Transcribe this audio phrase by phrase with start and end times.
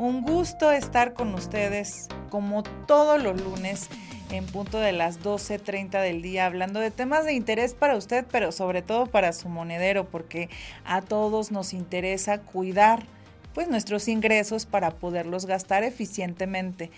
[0.00, 3.90] Un gusto estar con ustedes como todos los lunes
[4.30, 8.50] en punto de las 12.30 del día, hablando de temas de interés para usted, pero
[8.50, 10.48] sobre todo para su monedero, porque
[10.86, 13.02] a todos nos interesa cuidar
[13.52, 16.90] pues nuestros ingresos para poderlos gastar eficientemente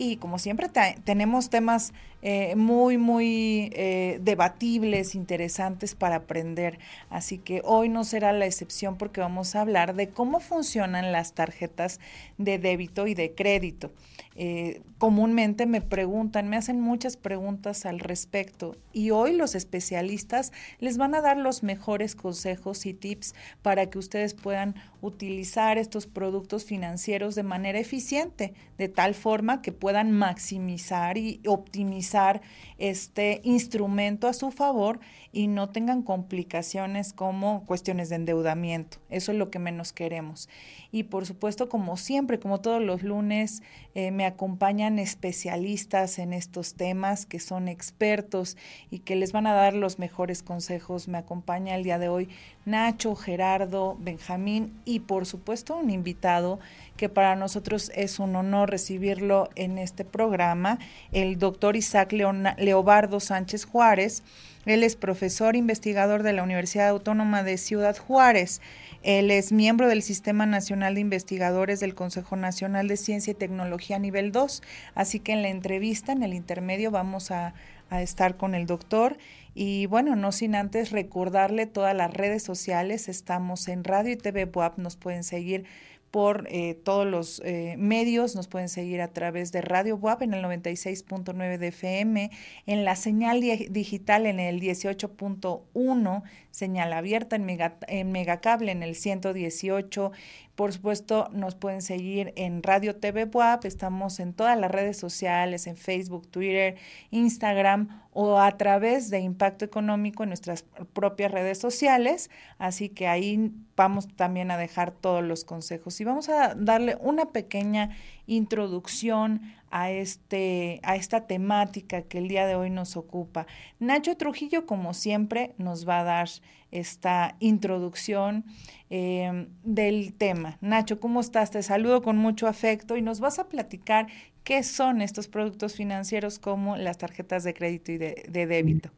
[0.00, 0.70] y como siempre
[1.04, 6.78] tenemos temas eh, muy, muy eh, debatibles, interesantes para aprender.
[7.10, 11.34] Así que hoy no será la excepción porque vamos a hablar de cómo funcionan las
[11.34, 12.00] tarjetas
[12.38, 13.92] de débito y de crédito.
[14.36, 20.96] Eh, comúnmente me preguntan, me hacen muchas preguntas al respecto y hoy los especialistas les
[20.96, 26.64] van a dar los mejores consejos y tips para que ustedes puedan utilizar estos productos
[26.64, 32.40] financieros de manera eficiente, de tal forma que puedan maximizar y optimizar
[32.78, 35.00] este instrumento a su favor
[35.32, 38.98] y no tengan complicaciones como cuestiones de endeudamiento.
[39.10, 40.48] Eso es lo que menos queremos.
[40.92, 43.62] Y por supuesto, como siempre, como todos los lunes,
[43.94, 48.56] eh, me acompañan especialistas en estos temas que son expertos
[48.90, 51.06] y que les van a dar los mejores consejos.
[51.06, 52.28] Me acompaña el día de hoy
[52.64, 56.58] Nacho, Gerardo, Benjamín y por supuesto un invitado
[56.96, 60.78] que para nosotros es un honor recibirlo en este programa,
[61.12, 64.22] el doctor Isaac Leobardo Sánchez Juárez.
[64.66, 68.60] Él es profesor investigador de la Universidad Autónoma de Ciudad Juárez.
[69.02, 73.98] Él es miembro del Sistema Nacional de Investigadores del Consejo Nacional de Ciencia y Tecnología
[73.98, 74.62] nivel 2.
[74.94, 77.54] Así que en la entrevista, en el intermedio, vamos a,
[77.88, 79.16] a estar con el doctor.
[79.54, 83.08] Y bueno, no sin antes recordarle todas las redes sociales.
[83.08, 85.64] Estamos en Radio y TV WAP, nos pueden seguir
[86.10, 90.34] por eh, todos los eh, medios, nos pueden seguir a través de Radio WAP en
[90.34, 92.30] el 96.9 de FM,
[92.66, 98.96] en la señal digital en el 18.1, señal abierta en, mega, en Megacable en el
[98.96, 100.12] 118.
[100.60, 105.66] Por supuesto, nos pueden seguir en Radio TV WAP, estamos en todas las redes sociales,
[105.66, 106.76] en Facebook, Twitter,
[107.10, 112.28] Instagram o a través de Impacto Económico en nuestras propias redes sociales.
[112.58, 117.32] Así que ahí vamos también a dejar todos los consejos y vamos a darle una
[117.32, 117.96] pequeña
[118.26, 119.40] introducción
[119.70, 123.46] a, este, a esta temática que el día de hoy nos ocupa.
[123.78, 126.28] Nacho Trujillo, como siempre, nos va a dar
[126.70, 128.44] esta introducción
[128.88, 130.58] em, del tema.
[130.60, 131.50] Nacho, ¿cómo estás?
[131.50, 134.06] Te saludo con mucho afecto y nos vas a platicar
[134.44, 138.90] qué son estos productos financieros como las tarjetas de crédito y de, de débito.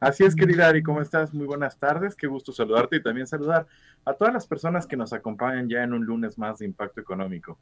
[0.00, 1.32] Así es, querida Ari, ¿cómo estás?
[1.32, 3.66] Muy buenas tardes, qué gusto saludarte y también saludar
[4.04, 7.56] a todas las personas que nos acompañan ya en un lunes más de Impacto Económico.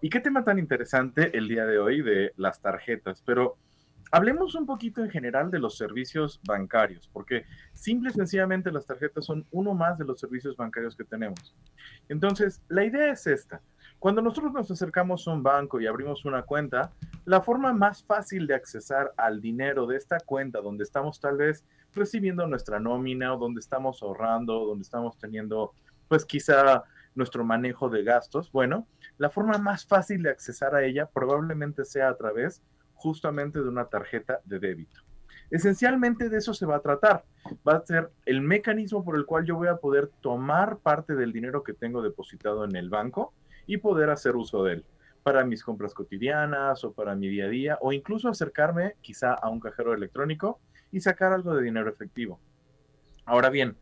[0.00, 3.56] Y qué tema tan interesante el día de hoy de las tarjetas, pero
[4.10, 9.24] hablemos un poquito en general de los servicios bancarios, porque simple y sencillamente las tarjetas
[9.24, 11.54] son uno más de los servicios bancarios que tenemos.
[12.08, 13.60] Entonces, la idea es esta.
[13.98, 16.90] Cuando nosotros nos acercamos a un banco y abrimos una cuenta,
[17.26, 21.64] la forma más fácil de accesar al dinero de esta cuenta, donde estamos tal vez
[21.92, 25.74] recibiendo nuestra nómina o donde estamos ahorrando, donde estamos teniendo,
[26.08, 26.84] pues quizá
[27.14, 28.86] nuestro manejo de gastos, bueno,
[29.18, 32.62] la forma más fácil de accesar a ella probablemente sea a través
[33.00, 35.00] justamente de una tarjeta de débito.
[35.50, 37.24] Esencialmente de eso se va a tratar.
[37.68, 41.32] Va a ser el mecanismo por el cual yo voy a poder tomar parte del
[41.32, 43.34] dinero que tengo depositado en el banco
[43.66, 44.84] y poder hacer uso de él
[45.22, 49.48] para mis compras cotidianas o para mi día a día o incluso acercarme quizá a
[49.48, 50.60] un cajero electrónico
[50.92, 52.40] y sacar algo de dinero efectivo.
[53.26, 53.76] Ahora bien,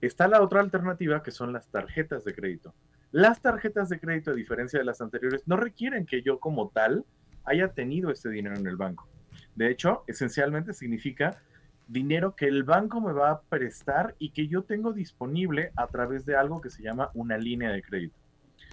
[0.00, 2.72] Está la otra alternativa que son las tarjetas de crédito.
[3.10, 7.04] Las tarjetas de crédito, a diferencia de las anteriores, no requieren que yo como tal
[7.48, 9.08] haya tenido este dinero en el banco.
[9.54, 11.42] De hecho, esencialmente significa
[11.86, 16.26] dinero que el banco me va a prestar y que yo tengo disponible a través
[16.26, 18.16] de algo que se llama una línea de crédito.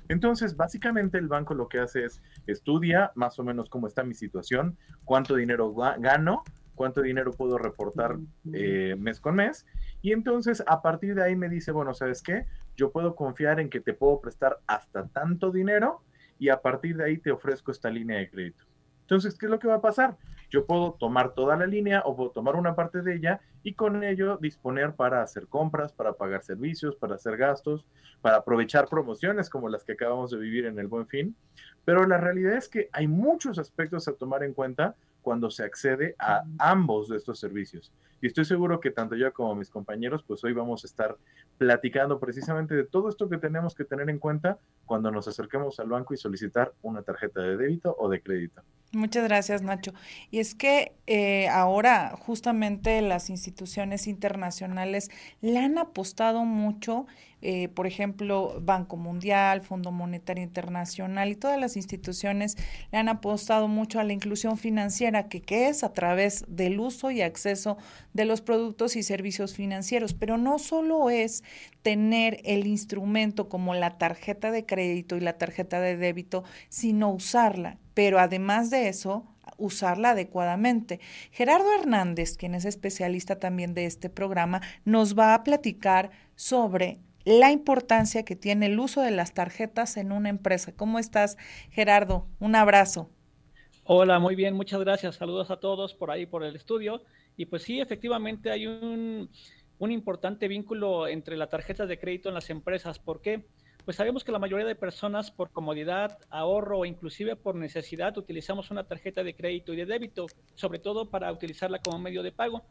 [0.10, 4.13] Entonces, básicamente el banco lo que hace es estudia más o menos cómo está mi
[4.13, 6.44] situación, cuánto dinero gano,
[6.75, 8.18] cuánto dinero puedo reportar
[8.54, 9.66] eh, mes con mes.
[10.01, 12.45] Y entonces a partir de ahí me dice, bueno, ¿sabes qué?
[12.75, 16.01] Yo puedo confiar en que te puedo prestar hasta tanto dinero
[16.40, 18.64] y a partir de ahí te ofrezco esta línea de crédito.
[19.02, 20.18] Entonces, ¿qué es lo que va a pasar?
[20.50, 24.04] Yo puedo tomar toda la línea o puedo tomar una parte de ella y con
[24.04, 27.86] ello disponer para hacer compras, para pagar servicios, para hacer gastos,
[28.22, 31.36] para aprovechar promociones como las que acabamos de vivir en el Buen Fin.
[31.84, 36.16] Pero la realidad es que hay muchos aspectos a tomar en cuenta cuando se accede
[36.19, 37.92] a ambos de estos servicios.
[38.22, 41.18] Y estoy seguro que tanto yo como mis compañeros, pues hoy vamos a estar
[41.57, 45.89] platicando precisamente de todo esto que tenemos que tener en cuenta cuando nos acerquemos al
[45.89, 48.62] banco y solicitar una tarjeta de débito o de crédito.
[48.92, 49.94] Muchas gracias, Nacho.
[50.30, 55.10] Y es que eh, ahora justamente las instituciones internacionales
[55.42, 57.07] le han apostado mucho,
[57.47, 62.57] eh, por ejemplo, Banco Mundial, Fondo Monetario Internacional y todas las instituciones
[62.92, 67.12] le han apostado mucho a la inclusión financiera, que, que es a través del uso
[67.12, 67.77] y acceso
[68.13, 70.15] de los productos y servicios financieros.
[70.15, 71.44] Pero no solo es
[71.83, 77.77] tener el instrumento como la tarjeta de crédito y la tarjeta de débito, sino usarla
[77.95, 79.25] pero además de eso,
[79.57, 81.00] usarla adecuadamente.
[81.31, 87.51] Gerardo Hernández, quien es especialista también de este programa, nos va a platicar sobre la
[87.51, 90.74] importancia que tiene el uso de las tarjetas en una empresa.
[90.75, 91.38] ¿Cómo estás,
[91.72, 92.27] Gerardo?
[92.39, 93.10] Un abrazo.
[93.83, 95.16] Hola, muy bien, muchas gracias.
[95.16, 97.01] Saludos a todos por ahí, por el estudio.
[97.36, 99.30] Y pues sí, efectivamente hay un,
[99.80, 103.00] importante vínculo entre la tarjeta de crédito en las empresas.
[103.00, 103.45] ¿Por qué?
[103.83, 108.71] pues sabemos que la mayoría de personas por comodidad, ahorro o inclusive por necesidad utilizamos
[108.71, 110.25] una tarjeta de crédito y de débito,
[110.56, 112.63] sobre todo para utilizarla como medio de pago.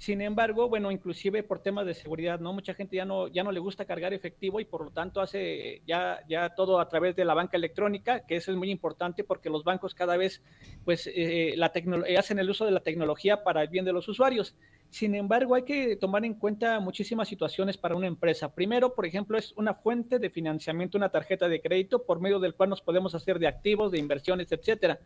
[0.00, 2.54] Sin embargo, bueno, inclusive por temas de seguridad, ¿no?
[2.54, 5.82] Mucha gente ya no, ya no le gusta cargar efectivo y por lo tanto hace
[5.86, 9.50] ya, ya todo a través de la banca electrónica, que eso es muy importante porque
[9.50, 10.42] los bancos cada vez
[10.86, 11.70] pues eh, la
[12.16, 14.54] hacen el uso de la tecnología para el bien de los usuarios.
[14.88, 18.54] Sin embargo, hay que tomar en cuenta muchísimas situaciones para una empresa.
[18.54, 22.54] Primero, por ejemplo, es una fuente de financiamiento, una tarjeta de crédito por medio del
[22.54, 24.98] cual nos podemos hacer de activos, de inversiones, etcétera.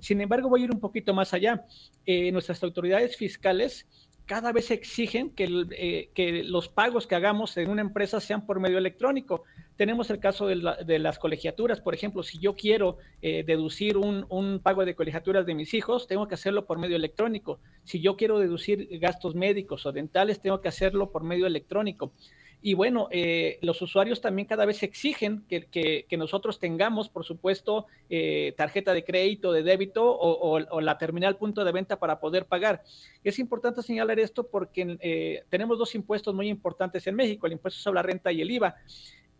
[0.00, 1.64] Sin embargo, voy a ir un poquito más allá.
[2.04, 3.86] Eh, nuestras autoridades fiscales
[4.30, 8.60] cada vez exigen que, eh, que, los pagos que hagamos en una empresa sean por
[8.60, 9.42] medio electrónico.
[9.74, 14.84] Tenemos el caso de, las colegiaturas, por ejemplo, si yo quiero eh, deducir un, pago
[14.84, 17.58] de colegiaturas de mis hijos, tengo que hacerlo por medio electrónico.
[17.82, 22.12] Si yo quiero deducir gastos médicos o dentales, tengo que hacerlo por medio electrónico.
[22.62, 28.52] Y bueno, eh, los usuarios también cada vez exigen que, nosotros tengamos, por supuesto, eh,
[28.56, 32.82] tarjeta de crédito, de débito o, la terminal punto de venta para poder pagar.
[33.24, 37.80] Es importante señalar esto porque eh, tenemos dos impuestos muy importantes en México, el impuesto
[37.80, 38.76] sobre la renta y el IVA.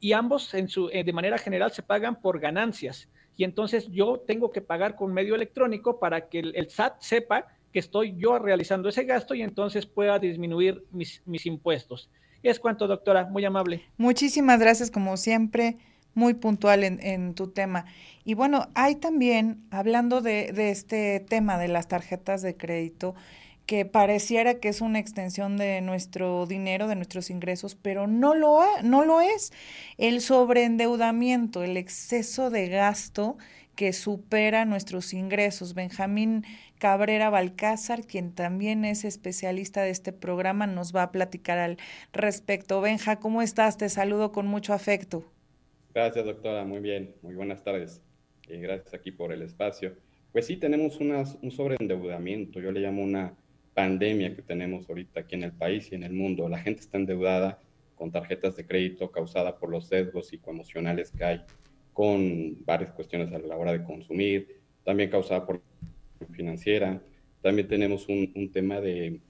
[0.00, 3.08] Y ambos en su, de manera general se pagan por ganancias.
[3.36, 7.78] Y entonces yo tengo que pagar con medio electrónico para que el, SAT sepa que
[7.80, 12.08] estoy yo realizando ese gasto y entonces pueda disminuir mis, mis impuestos.
[12.42, 13.84] Es cuanto, doctora, muy amable.
[13.98, 15.76] Muchísimas gracias, como siempre,
[16.14, 17.84] muy puntual en, tu tema.
[18.24, 23.14] Y bueno, hay también, hablando de, este tema de las tarjetas de crédito,
[23.66, 28.62] que pareciera que es una extensión de nuestro dinero, de nuestros ingresos, pero no lo,
[28.82, 29.52] no lo es.
[29.96, 33.36] El sobreendeudamiento, el exceso de gasto
[33.74, 35.74] que supera nuestros ingresos.
[35.74, 36.44] Benjamín
[36.78, 41.76] Cabrera Balcázar, quien también es especialista de este programa, nos va a platicar al
[42.12, 42.80] respecto.
[42.80, 43.76] Benja, ¿cómo estás?
[43.76, 45.24] Te saludo con mucho afecto.
[45.94, 46.64] Gracias, doctora.
[46.64, 47.14] Muy bien.
[47.22, 48.02] Muy buenas tardes.
[48.48, 49.96] y gracias aquí por el espacio.
[50.32, 52.60] Pues sí, tenemos un sobreendeudamiento.
[52.60, 53.34] Yo le llamo una
[53.74, 56.48] pandemia que tenemos ahorita aquí en el país y en el mundo.
[56.48, 57.58] La gente está endeudada
[57.94, 61.42] con tarjetas de crédito causada por los sesgos psicoemocionales que hay
[61.92, 65.62] con varias cuestiones a la hora de consumir, también causada por
[66.32, 67.02] financiera.
[67.42, 69.20] También tenemos un, tema de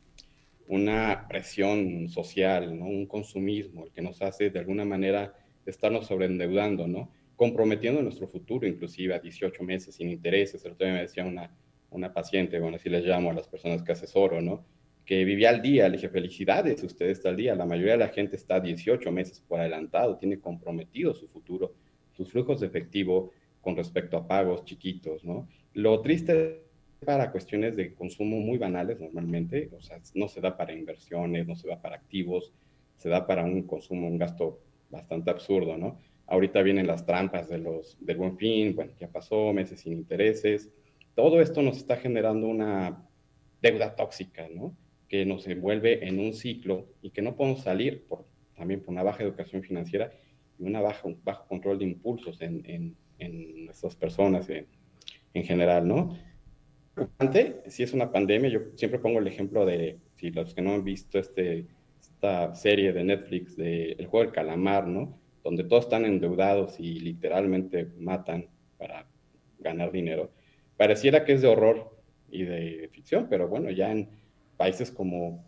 [0.67, 2.87] una presión social, ¿no?
[2.87, 5.35] un consumismo, el que nos hace de alguna manera
[5.67, 7.11] estarnos sobreendeudando, ¿no?
[7.37, 10.65] comprometiendo nuestro futuro, inclusive a 18 meses sin intereses.
[10.65, 11.51] El otro me decía una,
[11.91, 14.65] una paciente, bueno, así les llamo a las personas que asesoro, ¿no?
[15.05, 17.55] que vivía al día, le dije, felicidades, usted está al día.
[17.55, 21.75] La mayoría de la gente está 18 meses por adelantado, tiene comprometido su futuro
[22.21, 23.31] sus flujos de efectivo
[23.63, 25.49] con respecto a pagos chiquitos, ¿no?
[25.73, 26.65] Lo triste
[27.03, 31.57] para cuestiones de consumo muy banales normalmente, o sea, no se da para inversiones, no
[31.57, 32.53] se da para activos,
[32.99, 34.61] se da para un consumo, un gasto
[34.91, 35.97] bastante absurdo, ¿no?
[36.27, 40.69] Ahorita vienen las trampas de los, del buen fin, bueno, ya pasó, meses sin intereses.
[41.15, 43.03] Todo esto nos está generando una
[43.63, 44.77] deuda tóxica, ¿no?
[45.09, 49.03] Que nos envuelve en un ciclo y que no podemos salir por, también por una
[49.03, 50.13] baja educación financiera
[50.61, 54.67] y una baja, un bajo control de impulsos en, en, en nuestras personas en,
[55.35, 56.17] en, general, ¿no?
[57.67, 60.85] Si es una pandemia, yo siempre pongo el ejemplo de, si los que no han
[60.85, 61.67] visto este,
[62.01, 65.19] esta serie de Netflix de El juego del calamar, ¿no?
[65.43, 69.07] Donde todos están endeudados y literalmente matan para
[69.59, 70.31] ganar dinero.
[70.77, 71.97] pareciera que es de horror
[72.31, 74.09] y de ficción, pero bueno, ya en
[74.57, 75.45] países como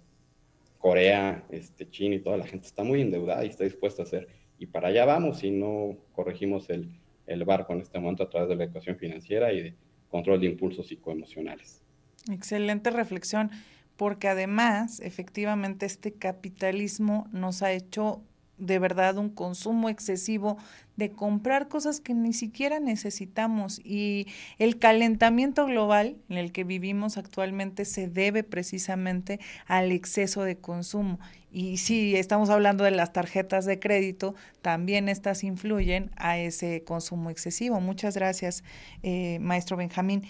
[0.78, 4.28] Corea, este, China y toda la gente está muy endeudada y está dispuesta a hacer.
[4.62, 6.88] Y para allá vamos si no corregimos el,
[7.26, 9.75] el barco en este momento a través de la educación financiera y de
[10.09, 11.83] control de impulsos psicoemocionales.
[12.31, 13.50] Excelente reflexión,
[13.97, 18.23] porque además, efectivamente, este capitalismo nos ha hecho
[18.59, 20.56] de verdad un consumo excesivo
[20.97, 24.26] de comprar cosas que ni siquiera necesitamos y
[24.59, 31.18] el calentamiento global en el que vivimos actualmente se debe precisamente al exceso de consumo.
[31.50, 37.30] Y si estamos hablando de las tarjetas de crédito, también estas influyen a ese consumo
[37.30, 37.80] excesivo.
[37.80, 38.64] Muchas gracias,
[39.02, 40.23] eh, maestro Benjamín.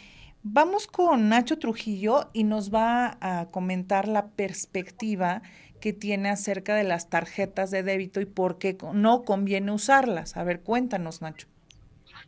[0.44, 5.42] Vamos con Nacho Trujillo y nos va a comentar la perspectiva
[5.82, 10.36] que tiene acerca de las tarjetas de débito y por qué no conviene usarlas.
[10.36, 11.48] A ver, cuéntanos, Nacho.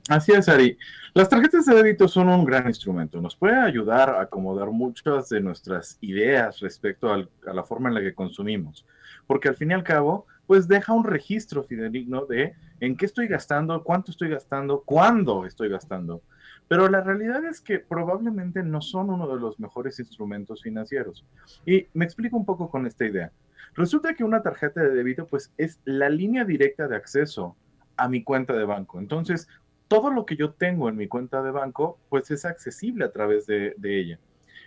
[0.08, 0.76] Así es, Ari.
[1.14, 3.20] Las tarjetas de débito son un gran instrumento.
[3.20, 8.00] Nos puede ayudar a acomodar muchas de nuestras ideas respecto a la forma en la
[8.00, 8.84] que consumimos.
[9.28, 13.28] Porque al fin y al cabo, pues deja un registro fidedigno de en qué estoy
[13.28, 16.23] gastando, cuánto estoy gastando, cuándo estoy gastando.
[16.66, 21.25] Pero la realidad es que probablemente no son uno de los mejores instrumentos financieros.
[21.64, 23.30] Y me explico un poco con esta idea.
[23.75, 27.56] Resulta que una tarjeta de débito pues es la línea directa de acceso
[27.97, 28.99] a mi cuenta de banco.
[28.99, 29.49] Entonces,
[29.88, 33.47] todo lo que yo tengo en mi cuenta de banco pues es accesible a través
[33.47, 34.18] de, ella.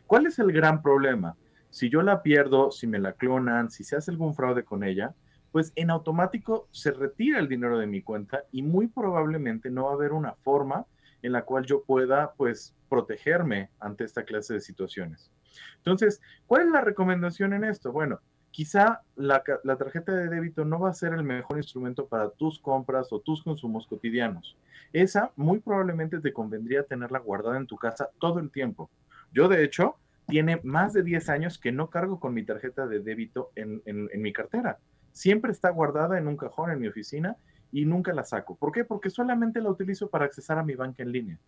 [0.06, 1.36] ¿Cuál es el gran problema?
[1.70, 5.13] Si yo la pierdo, si me la clonan, si se hace algún fraude con ella,
[5.51, 9.92] pues en automático se retira el dinero de mi cuenta y muy probablemente no va
[9.92, 10.86] a haber una forma
[11.22, 15.32] en la cual yo pueda, pues, protegerme ante esta clase de situaciones.
[15.77, 17.92] Entonces, ¿cuál es la recomendación en esto?
[17.92, 18.20] Bueno,
[18.51, 23.12] quizá la, tarjeta de débito no va a ser el mejor instrumento para tus compras
[23.12, 24.58] o tus consumos cotidianos.
[24.94, 28.89] Esa muy probablemente te convendría tenerla guardada en tu casa todo el tiempo.
[29.34, 33.00] Yo, de hecho, tiene más de 10 años que no cargo con mi tarjeta de
[33.00, 34.80] débito en mi cartera.
[35.12, 37.38] Siempre está guardada en un cajón en mi oficina
[37.72, 38.56] y nunca la saco.
[38.56, 38.86] ¿Por qué?
[38.86, 41.39] Porque solamente la utilizo para accesar a mi banca en línea.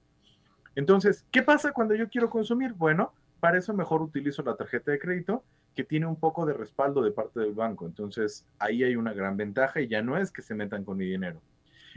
[0.76, 2.74] Entonces, ¿qué pasa cuando yo quiero consumir?
[2.74, 5.44] Bueno, para eso mejor utilizo la tarjeta de crédito
[5.80, 7.86] que tiene un poco de respaldo de parte del banco.
[7.86, 11.06] Entonces, ahí hay una gran ventaja y ya no es que se metan con mi
[11.06, 11.42] dinero.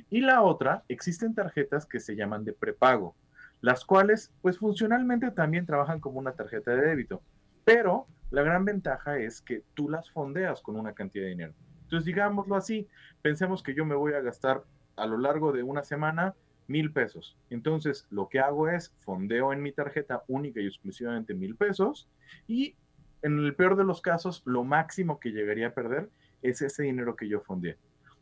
[0.09, 3.17] Y la otra, existen tarjetas que se llaman de prepago,
[3.61, 7.23] las cuales, pues funcionalmente también trabajan como una tarjeta de débito,
[7.65, 11.55] pero la gran ventaja es que tú las fondeas con una cantidad de dinero.
[11.83, 12.87] Entonces, digámoslo así,
[13.21, 14.63] pensemos que yo me voy a gastar
[14.95, 16.37] a lo largo de una semana
[16.69, 17.37] mil pesos.
[17.51, 22.09] Entonces, lo que hago es fondeo en mi tarjeta única y exclusivamente mil pesos
[22.47, 22.77] y
[23.23, 26.11] en el peor de los casos, lo máximo que llegaría a perder
[26.43, 27.77] es ese dinero que yo fondeé.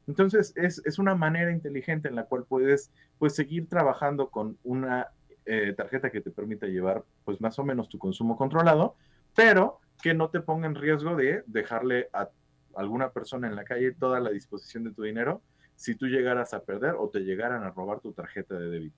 [0.07, 5.09] Entonces, es, una manera inteligente en la cual puedes pues, seguir trabajando con una
[5.47, 8.97] eh, tarjeta que te permita llevar pues más o menos tu consumo controlado,
[9.35, 12.29] pero que no te ponga en riesgo de dejarle a
[12.75, 15.43] alguna persona en la calle toda la disposición de tu dinero
[15.77, 18.97] si tú llegaras a perder o te llegaran a robar tu tarjeta de débito.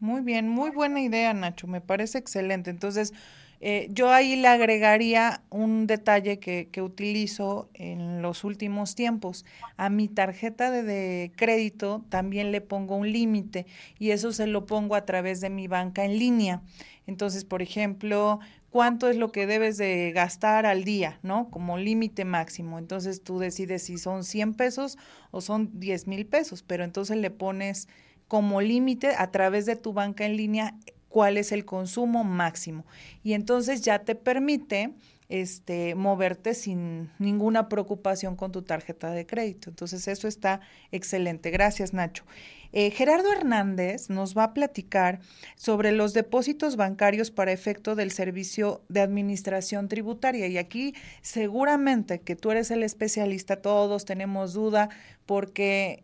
[0.00, 2.70] Muy bien, muy buena idea, Nacho, me parece excelente.
[2.70, 3.12] Entonces,
[3.60, 9.44] eh, yo ahí le agregaría un detalle que, utilizo en los últimos tiempos.
[9.76, 13.66] A mi tarjeta de, de crédito también le pongo un límite
[13.98, 16.62] y eso se lo pongo a través de mi banca en línea.
[17.06, 18.40] Entonces, por ejemplo,
[18.74, 21.48] cuánto es lo que debes de gastar al día, ¿no?
[21.48, 22.80] Como límite máximo.
[22.80, 24.98] Entonces tú decides si son 100 pesos
[25.30, 27.86] o son 10 mil pesos, pero entonces le pones
[28.26, 30.74] como límite a través de tu banca en línea
[31.14, 32.84] cuál es el consumo máximo.
[33.22, 34.94] Y entonces ya te permite
[35.28, 39.70] este, moverte sin ninguna preocupación con tu tarjeta de crédito.
[39.70, 41.52] Entonces eso está excelente.
[41.52, 42.24] Gracias, Nacho.
[42.72, 45.20] Eh, Gerardo Hernández nos va a platicar
[45.54, 50.48] sobre los depósitos bancarios para efecto del servicio de administración tributaria.
[50.48, 54.88] Y aquí seguramente que tú eres el especialista, todos tenemos duda,
[55.26, 56.02] porque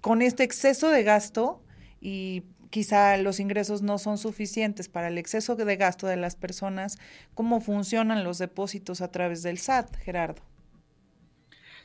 [0.00, 1.64] con este exceso de gasto
[2.00, 6.98] y quizá los ingresos no son suficientes para el exceso de gasto de las personas,
[7.34, 10.42] ¿cómo funcionan los depósitos a través del SAT, Gerardo?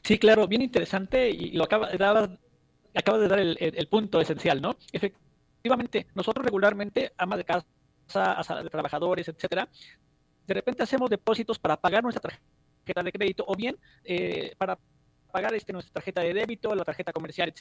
[0.03, 2.37] Sí, claro, bien interesante y lo acaba, de
[2.93, 4.77] acaba de dar el, punto esencial, ¿no?
[4.91, 7.65] Efectivamente, nosotros regularmente, ama de casa,
[8.63, 9.67] de trabajadores, etcétera,
[10.45, 14.77] de repente hacemos depósitos para pagar nuestra tarjeta de crédito o bien eh, para
[15.31, 17.51] pagar este, nuestra tarjeta de débito, la tarjeta comercial,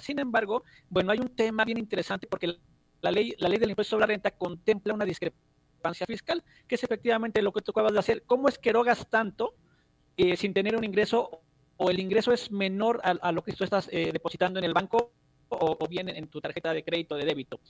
[0.00, 2.56] Sin embargo, bueno, hay un tema bien interesante porque
[3.00, 6.84] la ley, la ley del impuesto sobre la renta contempla una discrepancia fiscal, que es
[6.84, 8.22] efectivamente lo que tú acabas de hacer.
[8.24, 9.54] ¿Cómo es que erogas tanto
[10.16, 11.42] eh, sin tener un ingreso
[11.76, 15.12] o el ingreso es menor a, lo que tú estás eh, depositando en el banco
[15.48, 17.60] o, bien en, tu tarjeta de crédito de débito.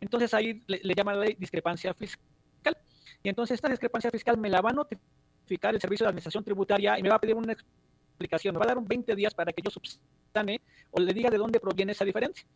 [0.00, 2.76] Entonces ahí le, le llama la ley discrepancia fiscal.
[3.22, 6.98] Y entonces esta discrepancia fiscal me la va a notificar el Servicio de Administración Tributaria
[6.98, 8.54] y me va a pedir una explicación.
[8.54, 9.70] Me va a dar un 20 días para que yo
[10.90, 12.46] o le diga de dónde proviene esa diferencia.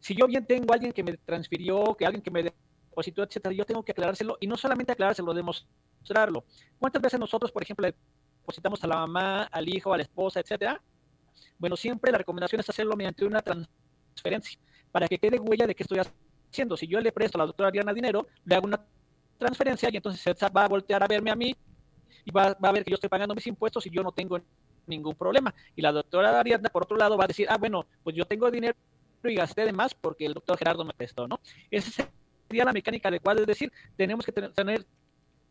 [0.00, 3.64] Si yo bien tengo alguien que me transfirió, que alguien que me depositó, etcétera, yo
[3.64, 6.44] tengo que aclarárselo y no solamente aclarárselo, demostrarlo.
[6.78, 7.94] ¿Cuántas veces nosotros, por ejemplo, le
[8.40, 10.80] depositamos a la mamá, al hijo, a la esposa, etcétera?
[11.58, 14.58] Bueno, siempre la recomendación es hacerlo mediante una transferencia
[14.90, 16.76] para que quede huella de que estoy haciendo.
[16.76, 18.80] Si yo le presto a la doctora Diana dinero, le hago una
[19.36, 20.24] transferencia y entonces
[20.56, 21.54] va a voltear a verme a mí
[22.24, 24.40] y va, a ver que yo estoy pagando mis impuestos y yo no tengo
[24.88, 25.54] ningún problema.
[25.76, 28.50] Y la doctora Ariadna, por otro lado, va a decir, ah, bueno, pues yo tengo
[28.50, 28.74] dinero
[29.24, 31.40] y gasté de más porque el doctor Gerardo me prestó, ¿no?
[31.70, 32.08] Esa
[32.48, 34.86] sería la mecánica adecuada, es decir, tenemos que tener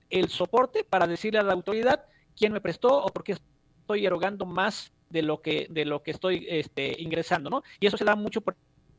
[0.10, 4.46] el soporte para decirle a la autoridad quién me prestó o por qué estoy erogando
[4.46, 7.64] más de lo que, de lo que estoy este, ingresando, ¿no?
[7.80, 8.56] Y eso se da mucho, por,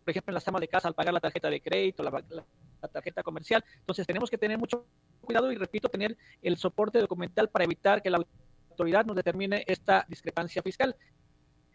[0.07, 2.11] ejemplo, en las amas de casa al pagar la tarjeta de crédito, la,
[2.81, 3.65] la tarjeta comercial.
[3.81, 4.87] Entonces tenemos que tener mucho
[5.21, 8.48] cuidado y, repito, tener el soporte documental para evitar que la autoridad
[8.85, 10.95] nos determine esta discrepancia fiscal,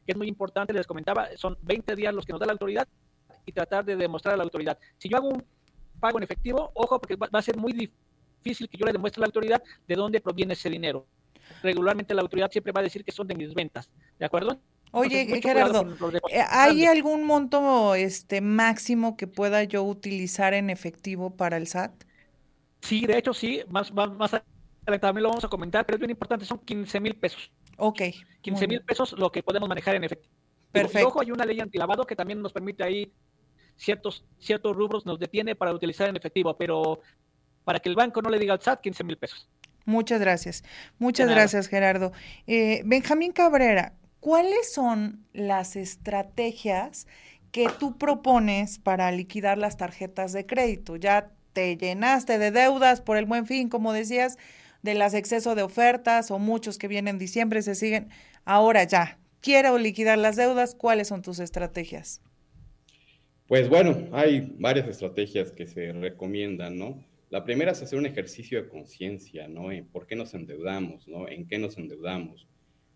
[0.06, 2.88] que es muy importante, les comentaba, son 20 días los que nos da la autoridad
[3.46, 4.78] y tratar de demostrar a la autoridad.
[4.98, 5.44] Si yo hago un
[6.00, 9.24] pago en efectivo, ojo, porque va a ser muy difícil que yo le demuestre a
[9.24, 11.06] la autoridad de dónde proviene ese dinero.
[11.62, 14.60] Regularmente la autoridad siempre va a decir que son de mis ventas, ¿de acuerdo?
[14.96, 15.88] Oye, Gerardo,
[16.30, 22.04] eh, ¿hay algún monto este máximo que pueda yo utilizar en efectivo para el SAT?
[22.82, 24.34] Sí, de hecho sí, más, más, más
[24.86, 27.52] también lo vamos a comentar, pero es bien importante, son 15 mil pesos.
[27.78, 28.02] Ok.
[28.42, 30.34] 15 mil pesos lo que podemos manejar en efectivo.
[30.72, 31.08] Perfecto.
[31.08, 33.12] ojo, hay una ley antilavado que también nos permite ahí
[33.76, 37.02] ciertos, ciertos rubros, nos detiene para utilizar en efectivo, pero
[37.64, 39.48] para que el banco no le diga al SAT 15 mil pesos.
[39.86, 40.64] Muchas gracias.
[40.98, 42.12] Muchas gracias, Gerardo.
[42.48, 47.08] Eh, Benjamín Cabrera, ¿cuáles son las estrategias
[47.52, 50.96] que tú propones para liquidar las tarjetas de crédito?
[50.96, 54.38] Ya te llenaste de deudas por el buen fin, como decías,
[54.84, 58.10] de las exceso de ofertas o muchos que vienen en diciembre se siguen.
[58.46, 62.22] Ahora ya, quiero liquidar las deudas, ¿cuáles son tus estrategias?
[63.48, 67.04] Pues bueno, hay varias estrategias que se recomiendan, ¿no?
[67.30, 69.72] La primera es hacer un ejercicio de conciencia, ¿no?
[69.72, 71.28] En por qué nos endeudamos, ¿no?
[71.28, 72.48] En qué nos endeudamos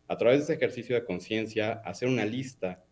[0.08, 2.84] a través de ese ejercicio de conciencia, hacer una lista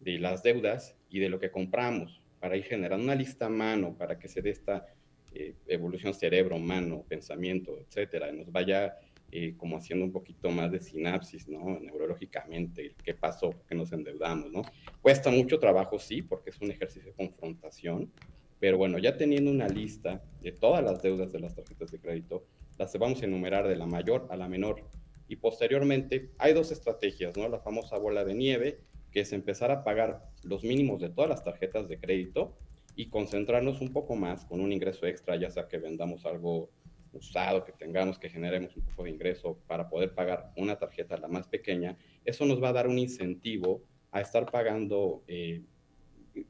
[0.00, 3.96] de las deudas y de lo que compramos para ir generando una lista a mano
[3.96, 4.86] para que se dé esta
[5.34, 8.96] eh, evolución cerebro, mano, pensamiento, etcétera, nos vaya
[9.30, 11.80] eh, como haciendo un poquito más de sinapsis, ¿no?
[11.80, 14.62] Neurológicamente, qué pasó, qué nos endeudamos, ¿no?
[15.00, 18.12] Cuesta mucho trabajo, sí, porque es un ejercicio de confrontación,
[18.60, 22.46] pero bueno, ya teniendo una lista de todas las deudas de las tarjetas de crédito,
[22.78, 24.84] las vamos a enumerar de la mayor a la menor
[25.28, 27.48] y posteriormente hay dos estrategias, ¿no?
[27.48, 31.42] La famosa bola de nieve, que es empezar a pagar los mínimos de todas las
[31.42, 32.58] tarjetas de crédito
[32.94, 36.70] y concentrarnos un poco más con un ingreso extra, ya sea que vendamos algo
[37.12, 41.28] usado, que tengamos, que generemos un poco de ingreso para poder pagar una tarjeta, la
[41.28, 45.62] más pequeña, eso nos va a dar un incentivo a estar pagando eh,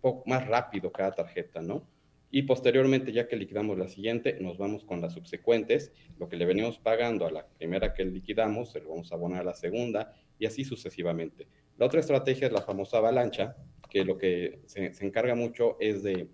[0.01, 1.87] poco más rápido cada tarjeta, ¿no?
[2.35, 5.93] y posteriormente, ya que liquidamos la siguiente, nos vamos con las subsecuentes.
[6.19, 9.43] Lo que le venimos pagando a la primera que liquidamos, se lo vamos a abonar
[9.43, 11.47] a la segunda y así sucesivamente.
[11.77, 13.55] La otra estrategia es la famosa avalancha,
[13.93, 16.27] que lo que se, encarga mucho es de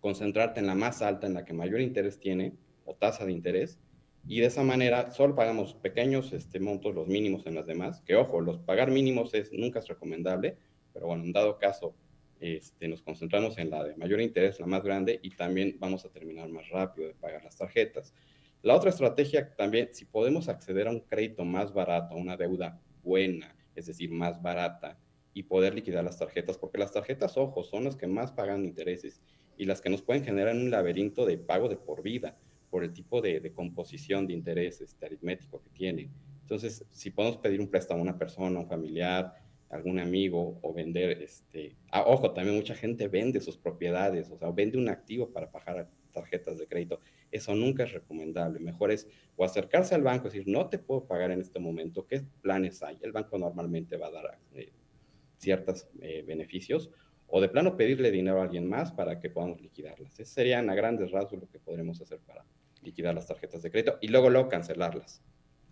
[0.00, 2.52] concentrarte en la más alta, en la que mayor interés tiene
[2.84, 3.80] o tasa de interés,
[4.28, 8.16] y de esa manera solo pagamos pequeños este, montos, los mínimos en las demás, que
[8.16, 10.58] ojo, los pagar mínimos es, nunca es recomendable,
[10.92, 11.94] pero bueno, en dado caso
[12.38, 16.10] este, nos concentramos en la de mayor interés, la más grande, y también vamos a
[16.10, 18.12] terminar más rápido de pagar las tarjetas.
[18.60, 22.78] La otra estrategia también, si podemos acceder a un crédito más barato, a una deuda
[23.02, 24.98] buena, es decir, más barata,
[25.34, 29.20] y poder liquidar las tarjetas, porque las tarjetas, ojo, son las que más pagan intereses
[29.58, 32.38] y las que nos pueden generar un laberinto de pago de por vida
[32.70, 36.10] por el tipo de, composición de intereses este, aritmético que tienen.
[36.40, 39.32] Entonces, si podemos pedir un préstamo a una persona, a un familiar,
[39.70, 44.50] algún amigo o vender, este, ah, ojo, también mucha gente vende sus propiedades, o sea,
[44.50, 47.00] vende un activo para pagar tarjetas de crédito.
[47.30, 48.60] Eso nunca es recomendable.
[48.60, 52.06] Mejor es o acercarse al banco y decir, no te puedo pagar en este momento,
[52.06, 52.98] ¿qué planes hay?
[53.02, 54.72] El banco normalmente va a dar eh,
[55.44, 56.90] ciertos eh, beneficios
[57.26, 60.12] o de plano pedirle dinero a alguien más para que podamos liquidarlas.
[60.12, 62.44] Ese serían a grandes rasgos lo que podremos hacer para
[62.82, 65.22] liquidar las tarjetas de crédito y luego luego cancelarlas.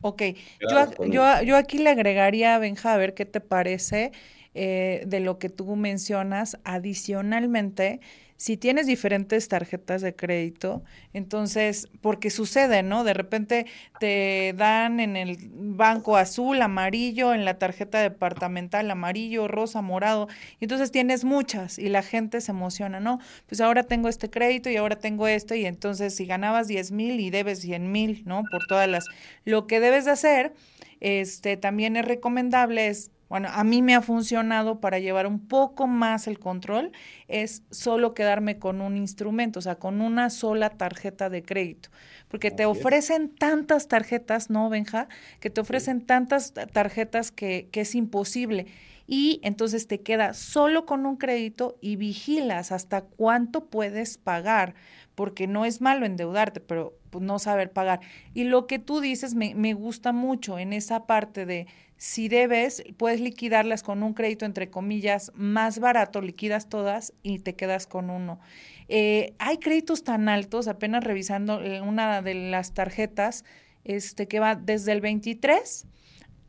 [0.04, 0.22] Ok,
[0.60, 4.10] yo, yo, yo, aquí le agregaría, Benja, a ver qué te parece,
[4.54, 6.58] eh, de lo que tú mencionas.
[6.64, 8.00] Adicionalmente,
[8.42, 13.04] si tienes diferentes tarjetas de crédito, entonces, porque sucede, ¿no?
[13.04, 13.66] De repente
[14.00, 20.26] te dan en el banco azul, amarillo, en la tarjeta departamental amarillo, rosa, morado,
[20.58, 23.20] y entonces tienes muchas y la gente se emociona, ¿no?
[23.46, 27.20] Pues ahora tengo este crédito y ahora tengo este, y entonces si ganabas 10 mil
[27.20, 28.42] y debes 100 mil, ¿no?
[28.50, 29.04] Por todas las...
[29.44, 30.52] Lo que debes de hacer,
[30.98, 35.86] este, también es recomendable es bueno, a mí me ha funcionado para llevar un poco
[35.86, 36.92] más el control,
[37.28, 41.88] es solo quedarme con un instrumento, o sea, con una sola tarjeta de crédito,
[42.28, 45.08] porque te ofrecen tantas tarjetas, ¿no, Benja?
[45.40, 48.66] Que te ofrecen tantas tarjetas que, que es imposible.
[49.06, 54.74] Y entonces te quedas solo con un crédito y vigilas hasta cuánto puedes pagar,
[55.14, 58.00] porque no es malo endeudarte, pero pues, no saber pagar.
[58.34, 61.66] Y lo que tú dices me, me gusta mucho en esa parte de
[62.02, 67.54] si debes, puedes liquidarlas con un crédito, entre comillas, más barato, liquidas todas y te
[67.54, 68.40] quedas con uno.
[68.88, 73.44] Eh, hay créditos tan altos, apenas revisando eh, una de las tarjetas,
[73.84, 75.86] este, que va desde el 23,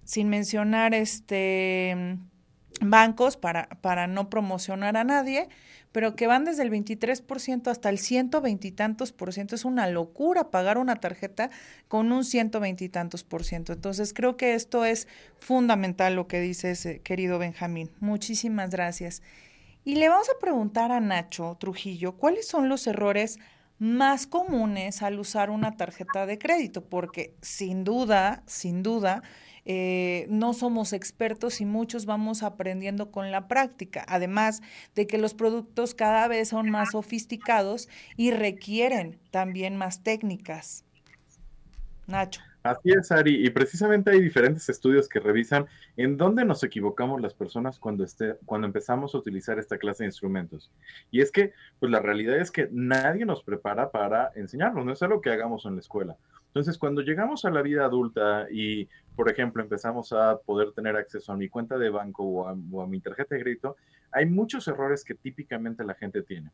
[0.06, 2.17] sin mencionar este
[2.82, 5.49] bancos para, para no promocionar a nadie,
[5.93, 9.56] pero que van desde el 23% hasta el 120 y tantos por ciento.
[9.56, 11.51] Es una locura pagar una tarjeta
[11.88, 13.71] con un 120 y tantos por ciento.
[13.71, 15.08] Entonces creo que esto es
[15.39, 17.91] fundamental lo que dices, eh, querido Benjamín.
[17.99, 19.21] Muchísimas gracias.
[19.86, 23.38] Y le vamos a preguntar a Nacho Trujillo, ¿cuáles son los errores
[23.77, 26.86] más comunes al usar una tarjeta de crédito?
[26.86, 29.21] Porque sin duda, sin duda,
[29.65, 34.62] eh, no somos expertos y muchos vamos aprendiendo con la práctica, además
[34.95, 40.86] de que los productos cada vez son más sofisticados y requieren también más técnicas.
[42.08, 42.41] Nacho.
[42.63, 45.65] Así es, Ari, y precisamente hay diferentes estudios que revisan
[45.97, 50.08] en dónde nos equivocamos las personas cuando, esté, cuando empezamos a utilizar esta clase de
[50.08, 50.71] instrumentos.
[51.12, 55.04] Y es que, pues la realidad es que nadie nos prepara para enseñarnos, no es
[55.04, 56.15] algo que hagamos en la escuela.
[56.53, 61.31] Entonces, cuando llegamos a la vida adulta y, por ejemplo, empezamos a poder tener acceso
[61.31, 63.75] a mi cuenta de banco o a, mi tarjeta de crédito,
[64.11, 66.51] hay muchos errores que típicamente la gente tiene.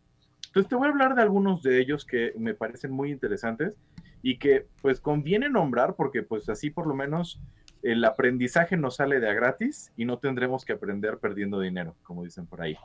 [0.47, 3.75] Entonces, te voy a hablar de algunos de ellos que me parecen muy interesantes
[4.21, 7.41] y que, pues, conviene nombrar porque, pues, así por lo menos
[7.83, 12.23] el aprendizaje nos sale de a gratis y no tendremos que aprender perdiendo dinero, como
[12.23, 12.77] dicen por ahí.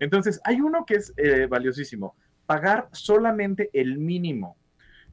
[0.00, 2.16] Entonces, hay uno que es eh, valiosísimo,
[2.46, 4.56] pagar solamente el mínimo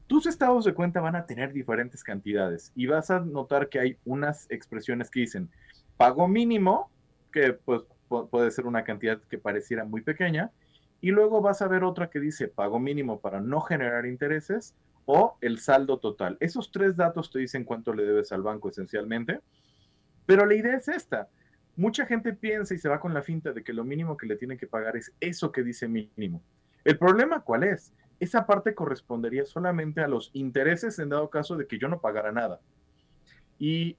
[0.06, 3.96] tus estados de cuenta van a tener diferentes cantidades y vas a notar que hay
[4.04, 5.50] unas expresiones que dicen
[5.96, 6.90] pago mínimo,
[7.32, 10.52] que pues puede ser una cantidad que pareciera muy pequeña,
[11.00, 15.36] y luego vas a ver otra que dice pago mínimo para no generar intereses o
[15.40, 16.36] el saldo total.
[16.40, 19.40] Esos tres datos te dicen cuánto le debes al banco esencialmente,
[20.24, 21.28] pero la idea es esta.
[21.76, 24.36] Mucha gente piensa y se va con la finta de que lo mínimo que le
[24.36, 26.42] tiene que pagar es eso que dice mínimo.
[26.84, 27.92] El problema cuál es?
[28.20, 32.32] Esa parte correspondería solamente a los intereses en dado caso de que yo no pagara
[32.32, 32.60] nada.
[33.58, 33.96] Y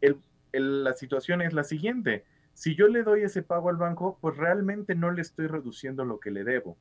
[0.51, 2.25] la situación es la siguiente.
[2.53, 6.19] Si yo le doy ese pago al banco, pues realmente no le estoy reduciendo lo
[6.19, 6.77] que le debo.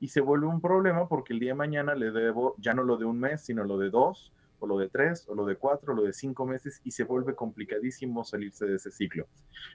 [0.00, 2.96] Y se vuelve un problema porque el día de mañana le debo ya no lo
[2.96, 5.92] de un mes, sino lo de dos, o lo de tres, o lo de cuatro,
[5.92, 9.28] o lo de cinco meses, y se vuelve complicadísimo salirse de ese ciclo.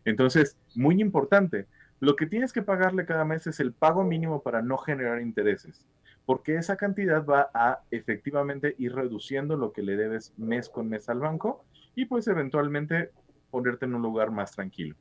[0.04, 1.68] Entonces, muy importante,
[2.02, 5.86] lo que tienes que pagarle cada mes es el pago mínimo para no generar intereses
[6.30, 11.10] porque esa cantidad va a efectivamente ir reduciendo lo que le debes mes con mes
[11.10, 11.66] al banco
[11.96, 13.10] y pues eventualmente
[13.50, 14.96] ponerte en un lugar más tranquilo.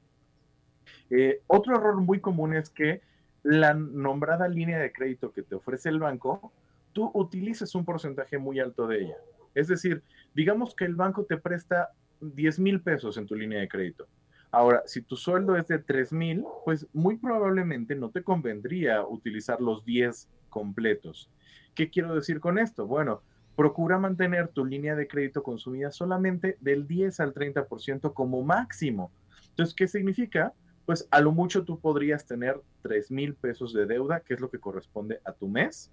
[1.10, 3.02] Eh, otro error muy común es que
[3.42, 6.50] la nombrada línea de crédito que te ofrece el banco,
[6.94, 9.16] tú utilices un porcentaje muy alto de ella.
[9.54, 10.02] Es decir,
[10.34, 11.90] digamos que el banco te presta
[12.22, 14.08] 10 mil pesos en tu línea de crédito.
[14.50, 19.60] Ahora, si tu sueldo es de 3 mil, pues muy probablemente no te convendría utilizar
[19.60, 20.26] los 10
[20.58, 21.30] completos.
[21.76, 22.84] ¿Qué quiero decir con esto?
[22.84, 23.22] Bueno,
[23.54, 29.12] procura mantener tu línea de crédito consumida solamente del 10 al 30% como máximo.
[29.50, 30.52] Entonces, ¿qué significa?
[30.84, 34.50] Pues a lo mucho tú podrías tener 3 mil pesos de deuda, que es lo
[34.50, 35.92] que corresponde a tu mes,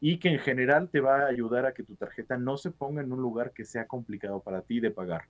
[0.00, 3.02] y que en general te va a ayudar a que tu tarjeta no se ponga
[3.02, 5.22] en un lugar que sea complicado para ti de pagar.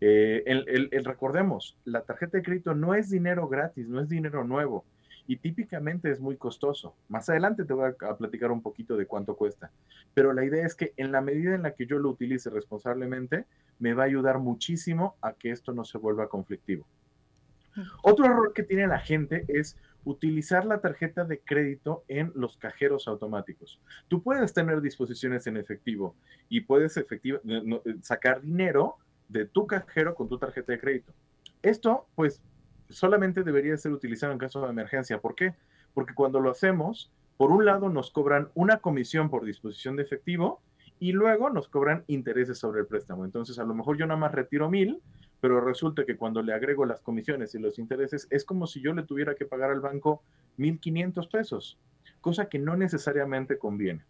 [0.00, 0.42] Eh,
[1.04, 4.84] recordemos, la tarjeta de crédito no es dinero gratis, no es dinero nuevo
[5.26, 6.94] y típicamente es muy costoso.
[7.08, 9.70] Más adelante te voy a, platicar un poquito de cuánto cuesta,
[10.12, 13.46] pero la idea es que en la medida en la que yo lo utilice responsablemente,
[13.78, 16.86] me va a ayudar muchísimo a que esto no se vuelva conflictivo.
[18.02, 23.08] Otro error que tiene la gente es utilizar la tarjeta de crédito en los cajeros
[23.08, 23.80] automáticos.
[24.08, 26.14] Tú puedes tener disposiciones en efectivo
[26.48, 27.00] y puedes
[28.02, 28.96] sacar dinero
[29.28, 31.12] de tu cajero con tu tarjeta de crédito.
[31.62, 32.42] Esto, pues,
[32.88, 35.20] solamente debería ser utilizado en caso de emergencia.
[35.20, 35.54] ¿Por qué?
[35.94, 40.60] Porque cuando lo hacemos, por un lado nos cobran una comisión por disposición de efectivo
[41.00, 43.24] y luego nos cobran intereses sobre el préstamo.
[43.24, 45.00] Entonces, a lo mejor yo nada más retiro mil,
[45.40, 48.94] pero resulta que cuando le agrego las comisiones y los intereses, es como si yo
[48.94, 50.22] le tuviera que pagar al banco
[50.56, 51.78] mil quinientos pesos,
[52.20, 54.04] cosa que no necesariamente conviene.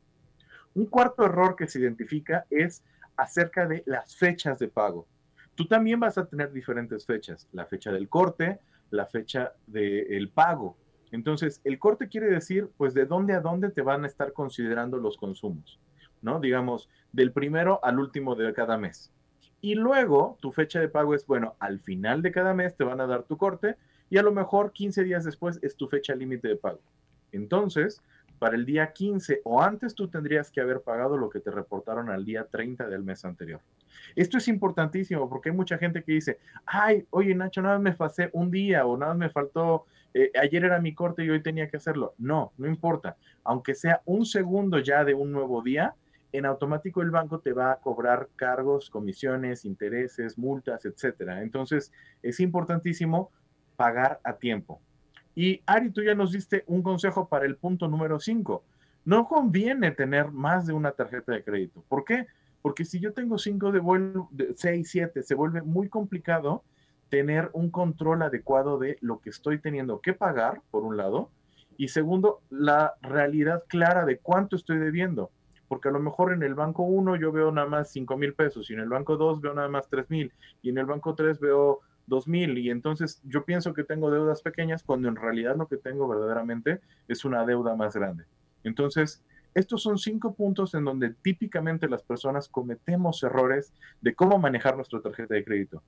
[0.74, 2.84] Un cuarto error que se identifica es
[3.16, 5.06] acerca de las fechas de pago.
[5.54, 8.58] Tú también vas a tener diferentes fechas, la fecha del corte,
[8.90, 10.76] la fecha del pago.
[11.12, 14.98] Entonces, el corte quiere decir, pues, de dónde a dónde te van a estar considerando
[14.98, 15.78] los consumos,
[16.22, 16.40] ¿no?
[16.40, 19.12] Digamos, del primero al último de cada mes.
[19.60, 23.00] Y luego, tu fecha de pago es, bueno, al final de cada mes te van
[23.00, 23.76] a dar tu corte
[24.10, 26.80] y a lo mejor 15 días después es tu fecha límite de pago.
[27.32, 28.02] Entonces,
[28.38, 32.10] para el día 15 o antes tú tendrías que haber pagado lo que te reportaron
[32.10, 33.60] al día 30 del mes anterior.
[34.16, 37.92] Esto es importantísimo porque hay mucha gente que dice, ay, oye Nacho, nada más me
[37.92, 41.68] pasé un día o nada me faltó, eh, ayer era mi corte y hoy tenía
[41.68, 42.14] que hacerlo.
[42.18, 43.16] No, no importa.
[43.42, 45.94] Aunque sea un segundo ya de un nuevo día,
[46.32, 51.42] en automático el banco te va a cobrar cargos, comisiones, intereses, multas, etcétera.
[51.42, 53.30] Entonces, es importantísimo
[53.76, 54.80] pagar a tiempo.
[55.36, 58.64] Y Ari, tú ya nos diste un consejo para el punto número 5.
[59.04, 61.84] No conviene tener más de una tarjeta de crédito.
[61.88, 62.26] ¿Por qué?
[62.64, 66.64] Porque si yo tengo 5 de vuelo, 6, 7, se vuelve muy complicado
[67.10, 71.28] tener un control adecuado de lo que estoy teniendo que pagar, por un lado,
[71.76, 75.30] y segundo, la realidad clara de cuánto estoy debiendo.
[75.68, 78.70] Porque a lo mejor en el banco 1 yo veo nada más 5 mil pesos,
[78.70, 81.38] y en el banco 2 veo nada más 3 mil, y en el banco 3
[81.40, 85.76] veo 2000 y entonces yo pienso que tengo deudas pequeñas cuando en realidad lo que
[85.76, 88.24] tengo verdaderamente es una deuda más grande.
[88.62, 89.22] Entonces,
[89.54, 95.00] estos son cinco puntos en donde típicamente las personas cometemos errores de cómo manejar nuestra
[95.00, 95.82] tarjeta de crédito.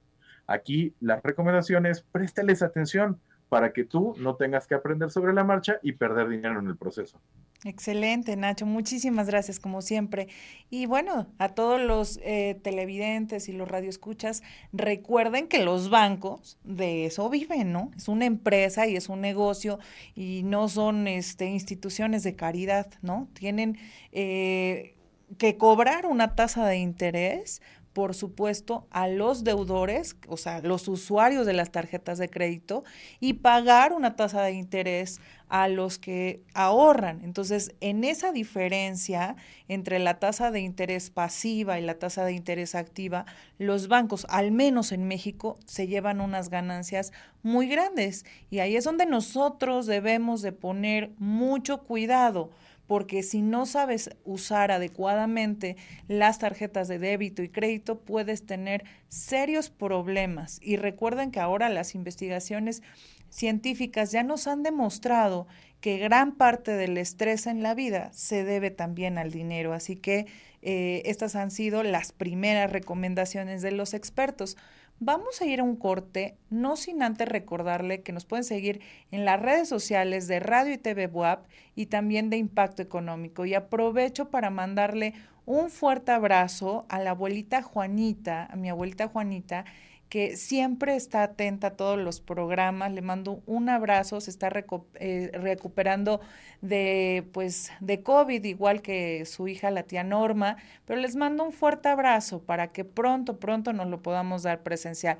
[0.46, 5.78] Aquí las recomendaciones, préstales atención para que tú no tengas que aprender sobre la marcha
[5.82, 7.20] y perder dinero en el proceso.
[7.64, 8.66] Excelente, Nacho.
[8.66, 10.28] Muchísimas gracias, como siempre.
[10.70, 17.06] Y bueno, a todos los eh, televidentes y los radioescuchas, recuerden que los bancos de
[17.06, 17.90] eso viven, ¿no?
[17.96, 19.78] Es una empresa y es un negocio
[20.14, 23.28] y no son este, instituciones de caridad, ¿no?
[23.32, 23.78] Tienen
[24.12, 24.94] eh,
[25.38, 27.62] que cobrar una tasa de interés
[27.96, 32.84] por supuesto, a los deudores, o sea, los usuarios de las tarjetas de crédito,
[33.20, 37.22] y pagar una tasa de interés a los que ahorran.
[37.24, 42.74] Entonces, en esa diferencia entre la tasa de interés pasiva y la tasa de interés
[42.74, 43.24] activa,
[43.56, 48.26] los bancos, al menos en México, se llevan unas ganancias muy grandes.
[48.50, 52.50] Y ahí es donde nosotros debemos de poner mucho cuidado
[52.86, 55.76] porque si no sabes usar adecuadamente
[56.08, 60.58] las tarjetas de débito y crédito, puedes tener serios problemas.
[60.62, 62.82] Y recuerden que ahora las investigaciones
[63.28, 65.46] científicas ya nos han demostrado
[65.80, 69.72] que gran parte del estrés en la vida se debe también al dinero.
[69.72, 70.26] Así que
[70.62, 74.56] eh, estas han sido las primeras recomendaciones de los expertos.
[74.98, 78.80] Vamos a ir a un corte, no sin antes recordarle que nos pueden seguir
[79.10, 83.44] en las redes sociales de Radio y TV WAP y también de Impacto Económico.
[83.44, 85.12] Y aprovecho para mandarle
[85.44, 89.66] un fuerte abrazo a la abuelita Juanita, a mi abuelita Juanita,
[90.08, 92.92] que siempre está atenta a todos los programas.
[92.92, 94.50] Le mando un abrazo, se está
[94.94, 96.20] eh, recuperando
[96.60, 101.52] de, pues, de COVID, igual que su hija, la tía Norma, pero les mando un
[101.52, 105.18] fuerte abrazo para que pronto, pronto nos lo podamos dar presencial.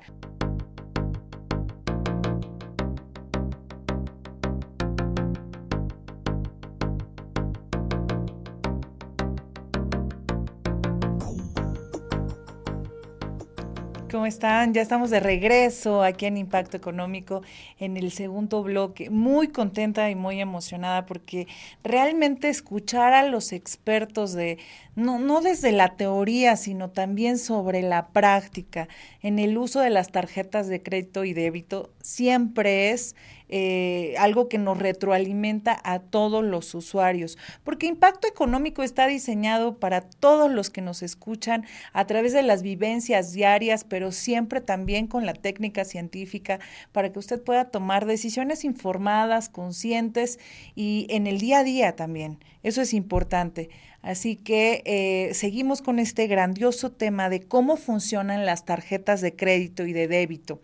[14.27, 14.73] Están?
[14.73, 17.41] Ya estamos de regreso aquí en Impacto Económico
[17.79, 19.09] en el segundo bloque.
[19.09, 21.47] Muy contenta y muy emocionada porque
[21.83, 24.59] realmente escuchar a los expertos de,
[24.95, 28.87] no, no desde la teoría, sino también sobre la práctica
[29.21, 33.15] en el uso de las tarjetas de crédito y débito, siempre es
[33.49, 40.01] eh, algo que nos retroalimenta a todos los usuarios, porque Impacto Económico está diseñado para
[40.01, 45.25] todos los que nos escuchan a través de las vivencias diarias, pero siempre también con
[45.25, 46.59] la técnica científica
[46.91, 50.39] para que usted pueda tomar decisiones informadas, conscientes
[50.75, 52.39] y en el día a día también.
[52.63, 53.69] Eso es importante.
[54.01, 59.85] Así que eh, seguimos con este grandioso tema de cómo funcionan las tarjetas de crédito
[59.85, 60.61] y de débito.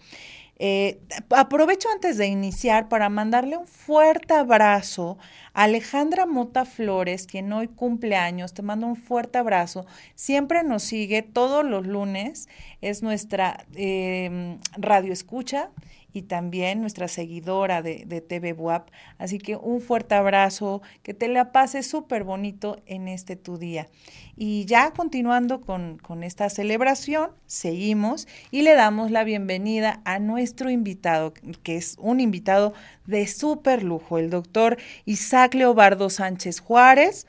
[0.57, 5.17] Eh, aprovecho antes de iniciar para mandarle un fuerte abrazo
[5.53, 8.53] a Alejandra Mota Flores, quien hoy cumple años.
[8.53, 9.85] Te mando un fuerte abrazo.
[10.15, 12.47] Siempre nos sigue todos los lunes.
[12.81, 15.69] Es nuestra eh, radio escucha
[16.13, 18.89] y también nuestra seguidora de, de TV Buap.
[19.17, 23.87] Así que un fuerte abrazo, que te la pases súper bonito en este tu día.
[24.35, 30.69] Y ya continuando con, con esta celebración, seguimos y le damos la bienvenida a nuestro
[30.69, 32.73] invitado, que es un invitado
[33.05, 37.27] de súper lujo, el doctor Isaac Leobardo Sánchez Juárez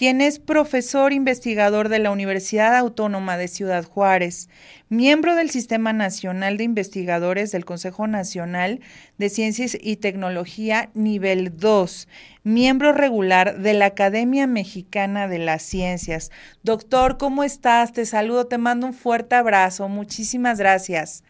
[0.00, 4.48] quien es profesor investigador de la Universidad Autónoma de Ciudad Juárez,
[4.88, 8.80] miembro del Sistema Nacional de Investigadores del Consejo Nacional
[9.18, 12.08] de Ciencias y Tecnología nivel 2,
[12.44, 16.30] miembro regular de la Academia Mexicana de las Ciencias.
[16.62, 17.92] Doctor, ¿cómo estás?
[17.92, 19.86] Te saludo, te mando un fuerte abrazo.
[19.90, 21.24] Muchísimas gracias.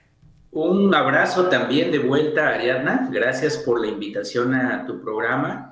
[0.53, 3.09] Un abrazo también de vuelta, Ariadna.
[3.11, 5.70] Gracias por la invitación a tu programa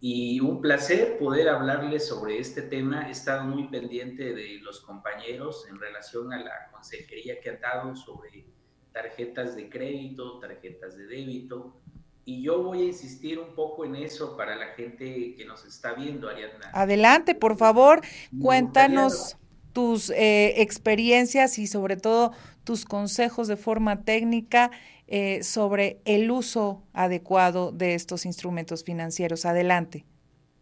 [0.00, 3.08] y un placer poder hablarles sobre este tema.
[3.08, 7.96] He estado muy pendiente de los compañeros en relación a la consejería que han dado
[7.96, 8.44] sobre
[8.92, 11.76] tarjetas de crédito, tarjetas de débito.
[12.24, 15.94] Y yo voy a insistir un poco en eso para la gente que nos está
[15.94, 16.70] viendo, Ariadna.
[16.72, 18.00] Adelante, por favor,
[18.40, 19.36] cuéntanos
[19.72, 22.32] tus eh, experiencias y sobre todo
[22.64, 24.70] tus consejos de forma técnica
[25.08, 29.44] eh, sobre el uso adecuado de estos instrumentos financieros.
[29.44, 30.04] Adelante.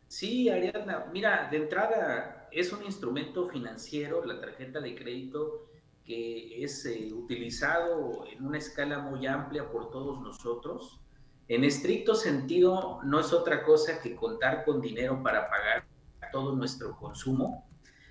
[0.09, 5.67] Sí, Ariadna, mira, de entrada es un instrumento financiero, la tarjeta de crédito,
[6.05, 11.01] que es eh, utilizado en una escala muy amplia por todos nosotros.
[11.49, 15.85] En estricto sentido, no es otra cosa que contar con dinero para pagar
[16.31, 17.67] todo nuestro consumo.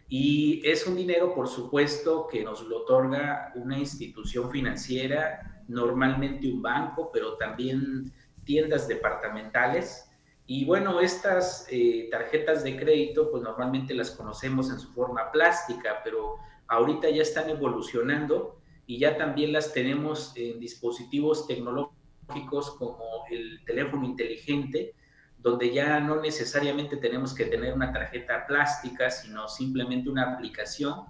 [0.09, 6.61] Y es un dinero, por supuesto, que nos lo otorga una institución financiera normalmente un
[6.61, 8.11] banco, pero también
[8.43, 10.09] tiendas departamentales.
[10.45, 16.01] Y bueno, estas eh, tarjetas de crédito, pues normalmente las conocemos en su forma plástica,
[16.03, 16.35] pero
[16.67, 24.05] ahorita ya están evolucionando y ya también las tenemos en dispositivos tecnológicos como el teléfono
[24.05, 24.95] inteligente,
[25.37, 31.05] donde ya no necesariamente tenemos que tener una tarjeta plástica, sino simplemente una aplicación.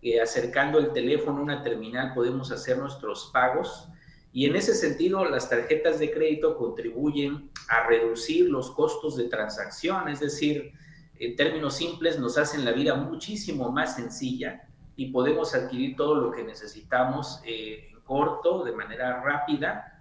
[0.00, 3.88] que acercando el teléfono a una terminal podemos hacer nuestros pagos
[4.36, 10.08] y en ese sentido, las tarjetas de crédito contribuyen a reducir los costos de transacción,
[10.08, 10.72] es decir,
[11.20, 14.66] en términos simples, nos hacen la vida muchísimo más sencilla
[14.96, 20.00] y podemos adquirir todo lo que necesitamos eh, en corto, de manera rápida,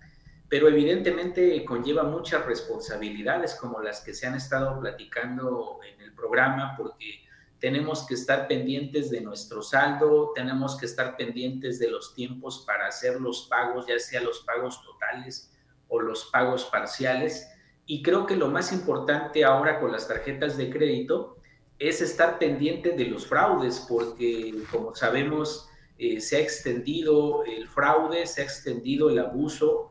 [0.50, 6.74] pero evidentemente conlleva muchas responsabilidades como las que se han estado platicando en el programa,
[6.76, 7.23] porque
[7.64, 12.88] tenemos que estar pendientes de nuestro saldo, tenemos que estar pendientes de los tiempos para
[12.88, 15.50] hacer los pagos, ya sea los pagos totales
[15.88, 17.50] o los pagos parciales.
[17.86, 21.38] Y creo que lo más importante ahora con las tarjetas de crédito
[21.80, 28.28] es estar pendiente de los fraudes, porque como sabemos, eh, se ha extendido el fraude,
[28.28, 29.90] se ha extendido el abuso.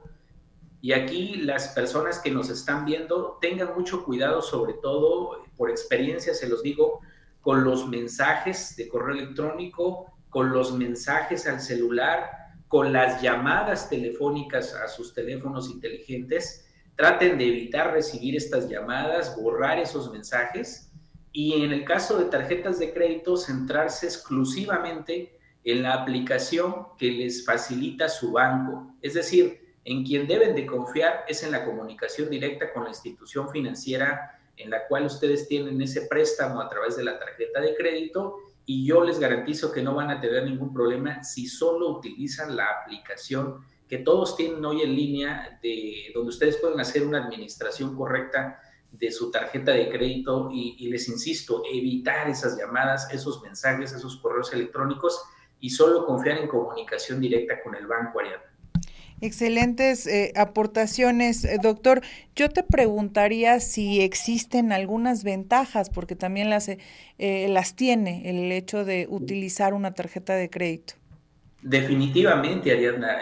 [0.82, 6.34] Y aquí las personas que nos están viendo tengan mucho cuidado, sobre todo por experiencia,
[6.34, 7.00] se los digo,
[7.42, 12.30] con los mensajes de correo electrónico, con los mensajes al celular,
[12.68, 16.66] con las llamadas telefónicas a sus teléfonos inteligentes.
[16.96, 20.90] Traten de evitar recibir estas llamadas, borrar esos mensajes
[21.32, 27.44] y en el caso de tarjetas de crédito, centrarse exclusivamente en la aplicación que les
[27.44, 28.94] facilita su banco.
[29.02, 33.50] Es decir, en quien deben de confiar es en la comunicación directa con la institución
[33.50, 38.38] financiera en la cual ustedes tienen ese préstamo a través de la tarjeta de crédito
[38.64, 42.68] y yo les garantizo que no van a tener ningún problema si solo utilizan la
[42.70, 48.58] aplicación que todos tienen hoy en línea, de, donde ustedes pueden hacer una administración correcta
[48.90, 54.16] de su tarjeta de crédito y, y les insisto, evitar esas llamadas, esos mensajes, esos
[54.16, 55.22] correos electrónicos
[55.60, 58.51] y solo confiar en comunicación directa con el banco Ariadna.
[59.22, 62.02] Excelentes eh, aportaciones, eh, doctor.
[62.34, 68.84] Yo te preguntaría si existen algunas ventajas, porque también las, eh, las tiene el hecho
[68.84, 70.94] de utilizar una tarjeta de crédito.
[71.62, 73.18] Definitivamente, Ariadna.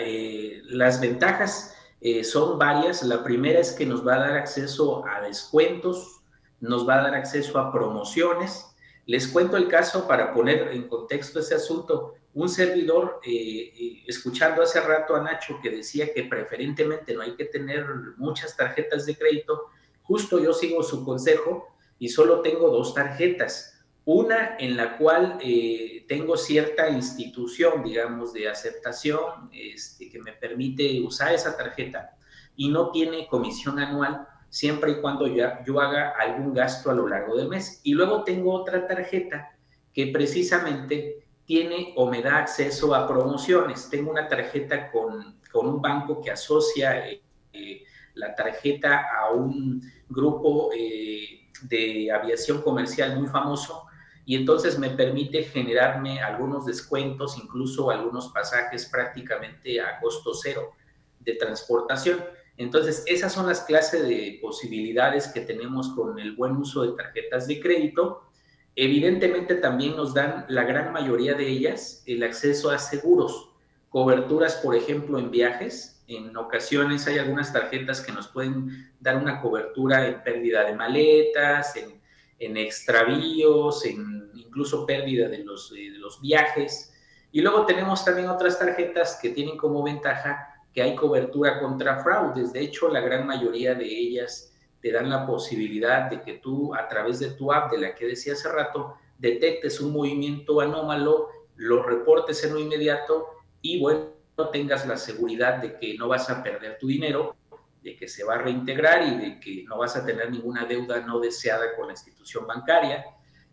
[0.71, 1.75] las ventajas
[2.23, 3.03] son varias.
[3.03, 6.23] La primera es que nos va a dar acceso a descuentos,
[6.61, 8.65] nos va a dar acceso a promociones.
[9.05, 14.63] Les cuento el caso para poner en contexto ese asunto un servidor, eh, eh, escuchando
[14.63, 17.85] hace rato a Nacho que decía que preferentemente no hay que tener
[18.17, 19.67] muchas tarjetas de crédito,
[20.03, 23.77] justo yo sigo su consejo y solo tengo dos tarjetas.
[24.05, 31.01] Una en la cual eh, tengo cierta institución, digamos, de aceptación este, que me permite
[31.03, 32.17] usar esa tarjeta
[32.57, 37.07] y no tiene comisión anual siempre y cuando ya yo haga algún gasto a lo
[37.07, 37.81] largo del mes.
[37.85, 39.57] Y luego tengo otra tarjeta
[39.93, 43.91] que precisamente tiene o me da acceso a promociones.
[43.91, 47.21] Tengo una tarjeta con, un banco que asocia eh,
[47.53, 47.83] eh,
[48.15, 53.83] la tarjeta a un grupo eh, de aviación comercial muy famoso
[54.25, 60.75] y entonces me permite generarme algunos descuentos, incluso algunos pasajes prácticamente a costo cero
[61.19, 62.23] de transportación.
[62.59, 67.49] Entonces, esas son las clases de posibilidades que tenemos con el buen uso de tarjetas
[67.49, 68.30] de crédito.
[68.77, 73.51] Evidentemente también nos dan la gran mayoría de ellas el acceso a seguros,
[73.89, 76.03] coberturas, por ejemplo, en viajes.
[76.07, 81.75] En ocasiones hay algunas tarjetas que nos pueden dar una cobertura en pérdida de maletas,
[81.77, 86.95] en, extravíos, en incluso pérdida los, de los viajes.
[87.33, 92.53] Y luego tenemos también otras tarjetas que tienen como ventaja que hay cobertura contra fraudes.
[92.53, 96.89] De hecho, la gran mayoría de ellas te dan la posibilidad de que tú, a
[96.89, 101.83] través de tu app, de la que decía hace rato, detectes un movimiento anómalo, lo
[101.83, 103.27] reportes en lo inmediato
[103.61, 104.11] y, bueno,
[104.53, 107.37] tengas la seguridad de que no vas a perder tu dinero,
[107.83, 111.01] de que se va a reintegrar y de que no vas a tener ninguna deuda
[111.01, 113.05] no deseada con la institución bancaria.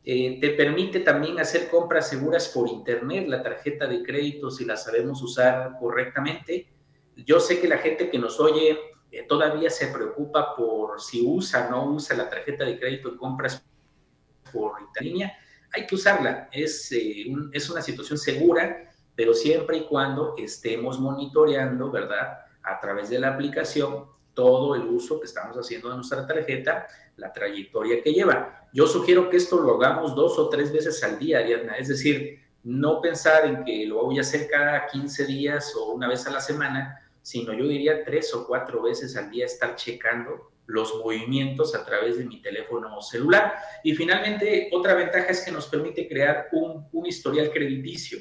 [0.03, 4.77] Eh, te permite también hacer compras seguras por Internet, la tarjeta de crédito, si la
[4.77, 6.67] sabemos usar correctamente
[7.25, 8.77] yo sé que la gente que nos oye
[9.11, 13.17] eh, todavía se preocupa por si usa o no usa la tarjeta de crédito en
[13.17, 13.63] compras
[14.51, 15.37] por línea.
[15.73, 16.49] Hay que usarla.
[16.51, 22.39] Es, eh, es una situación segura, pero siempre y cuando estemos monitoreando, ¿verdad?
[22.63, 27.33] A través de la aplicación, todo el uso que estamos haciendo de nuestra tarjeta, la
[27.33, 28.67] trayectoria que lleva.
[28.71, 31.75] Yo sugiero que esto lo hagamos dos o tres veces al día, Ariadna.
[31.77, 36.07] Es decir, no pensar en que lo voy a hacer cada 15 días o una
[36.07, 40.49] vez a la semana, sino yo diría tres o cuatro veces al día estar checando
[40.65, 43.53] los movimientos a través de mi teléfono celular.
[43.83, 48.19] Y finalmente, otra ventaja es que nos permite crear un, historial crediticio.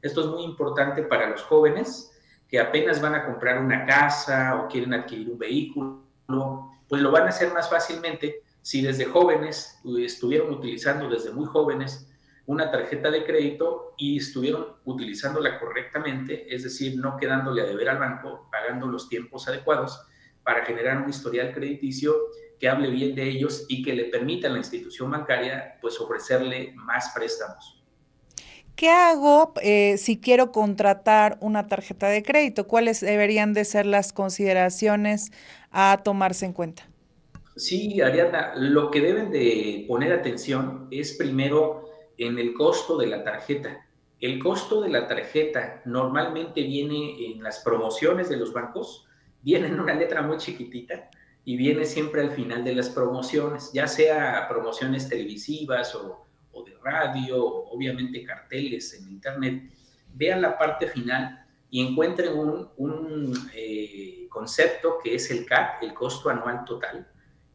[0.00, 2.10] Esto es muy importante para los jóvenes
[2.48, 6.02] que apenas van a comprar una casa o quieren adquirir un vehículo,
[6.88, 12.10] pues lo van a hacer más fácilmente si desde jóvenes estuvieron utilizando desde muy jóvenes
[12.46, 17.98] una tarjeta de crédito y estuvieron utilizándola correctamente, es decir, no quedándole a deber al
[17.98, 20.00] banco, pagando los tiempos adecuados
[20.44, 22.14] para generar un historial crediticio
[22.60, 26.72] que hable bien de ellos y que le permita a la institución bancaria pues ofrecerle
[26.76, 27.82] más préstamos.
[28.76, 32.66] ¿Qué hago eh, si quiero contratar una tarjeta de crédito?
[32.66, 35.32] ¿Cuáles deberían de ser las consideraciones
[35.70, 36.88] a tomarse en cuenta?
[37.56, 41.85] Sí, Ariadna, lo que deben de poner atención es primero
[42.18, 43.86] en el costo de la tarjeta.
[44.20, 49.06] El costo de la tarjeta normalmente viene en las promociones de los bancos,
[49.42, 51.10] viene en una letra muy chiquitita
[51.44, 56.24] y viene siempre al final de las promociones, ya sea promociones televisivas o,
[56.64, 59.70] de radio, obviamente carteles en internet.
[60.14, 66.30] Vean la parte final y encuentren un, eh, concepto que es el CAT, el costo
[66.30, 67.06] anual total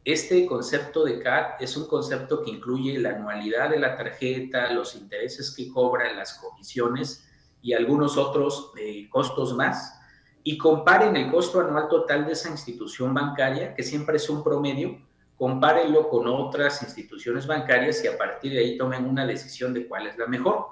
[0.04, 4.96] este concepto de CAT es un concepto que incluye la anualidad de la tarjeta, los
[4.96, 7.24] intereses que cobra, las comisiones
[7.62, 10.00] y algunos otros eh, costos más.
[10.42, 14.98] Y comparen el costo anual total de esa institución bancaria, que siempre es un promedio,
[15.36, 20.08] compárenlo con otras instituciones bancarias y a partir de ahí tomen una decisión de cuál
[20.08, 20.66] es la mejor.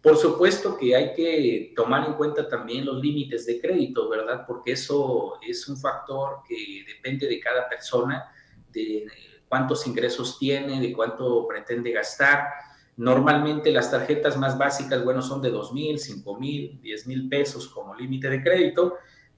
[0.00, 4.44] Por supuesto que hay que tomar en cuenta también los límites de crédito, ¿verdad?
[4.46, 8.32] Porque eso es un factor que depende de cada persona
[8.72, 9.06] de
[9.48, 12.48] cuántos ingresos tiene, de cuánto pretende gastar.
[12.96, 17.68] Normalmente las tarjetas más básicas, bueno, son de 2 mil, 5 mil, 10 mil pesos
[17.68, 18.94] como límite de crédito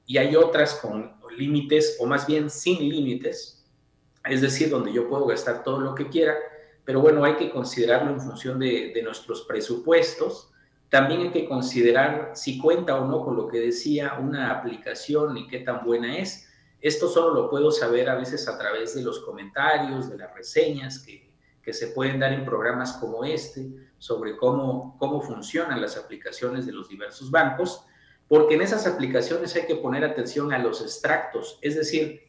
[0.07, 3.66] y hay otras con límites o más bien sin límites,
[4.24, 6.35] es decir, donde yo puedo gastar todo lo que quiera,
[6.85, 10.53] pero bueno, hay que considerarlo en función de, de nuestros presupuestos.
[10.89, 15.49] También hay que considerar si cuenta o no con lo que decía una aplicación y
[15.49, 16.43] qué tan buena es
[16.85, 20.99] esto solo lo puedo saber a veces a través de los comentarios, de las reseñas
[20.99, 21.24] que,
[21.72, 23.66] se pueden dar en programas como este
[23.97, 27.87] sobre cómo, cómo funcionan las aplicaciones de los diversos bancos,
[28.28, 32.24] porque en esas aplicaciones hay que poner atención a los extractos, es decir,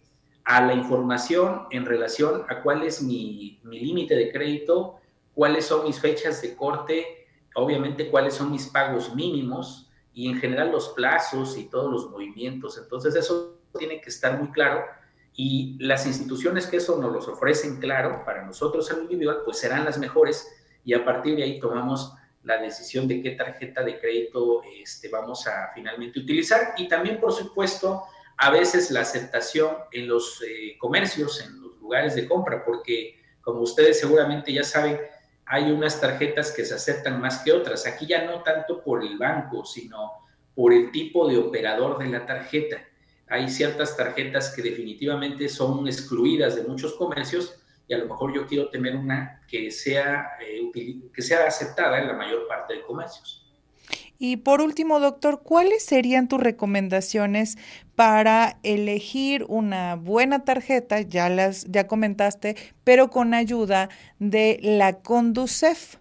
[0.46, 5.02] a la información en relación a cuál es mi límite de crédito,
[5.34, 10.72] cuáles son mis fechas de corte, obviamente cuáles son mis pagos mínimos y en general
[10.72, 12.78] los plazos y todos los movimientos.
[12.78, 14.86] Entonces eso tiene que estar muy claro
[15.34, 19.86] y las instituciones que eso nos los ofrecen claro para nosotros al individual, pues serán
[19.86, 20.48] las mejores
[20.84, 22.14] y a partir de ahí tomamos
[22.44, 27.34] la decisión de qué tarjeta de crédito este, vamos a finalmente utilizar y también, por
[27.34, 28.04] supuesto,
[28.38, 33.62] a veces la aceptación en los eh, comercios, en los lugares de compra, porque como
[33.62, 35.00] ustedes seguramente ya saben,
[35.46, 37.86] hay unas tarjetas que se aceptan más que otras.
[37.86, 40.14] Aquí ya no tanto por el banco, sino
[40.56, 42.84] por el tipo de operador de la tarjeta.
[43.28, 47.56] Hay ciertas tarjetas que definitivamente son excluidas de muchos comercios
[47.88, 50.72] y a lo mejor yo quiero tener una que sea, eh,
[51.14, 53.46] que sea aceptada en la mayor parte de comercios.
[54.18, 57.58] Y por último, doctor, ¿cuáles serían tus recomendaciones
[57.96, 61.02] para elegir una buena tarjeta?
[61.02, 65.98] Ya las ya comentaste, pero con ayuda de la Conducef.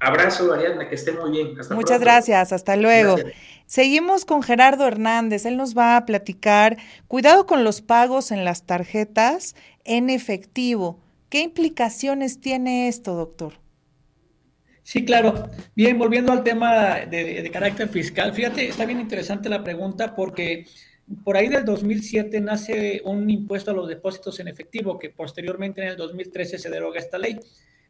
[0.06, 1.56] Abrazo, Ariadna, que esté muy bien.
[1.72, 3.16] Muchas gracias, hasta luego.
[3.66, 6.78] Seguimos con Gerardo Hernández, él nos va a platicar,
[7.08, 11.00] cuidado con los pagos en las tarjetas en efectivo.
[11.30, 13.54] ¿Qué implicaciones tiene esto, doctor?
[14.84, 15.50] Sí, claro.
[15.76, 20.68] Bien, volviendo al tema de, carácter fiscal, fíjate, está bien interesante la pregunta porque
[21.24, 25.88] por ahí del 2007 nace un impuesto a los depósitos en efectivo que posteriormente en
[25.88, 27.40] el 2013 se deroga esta ley.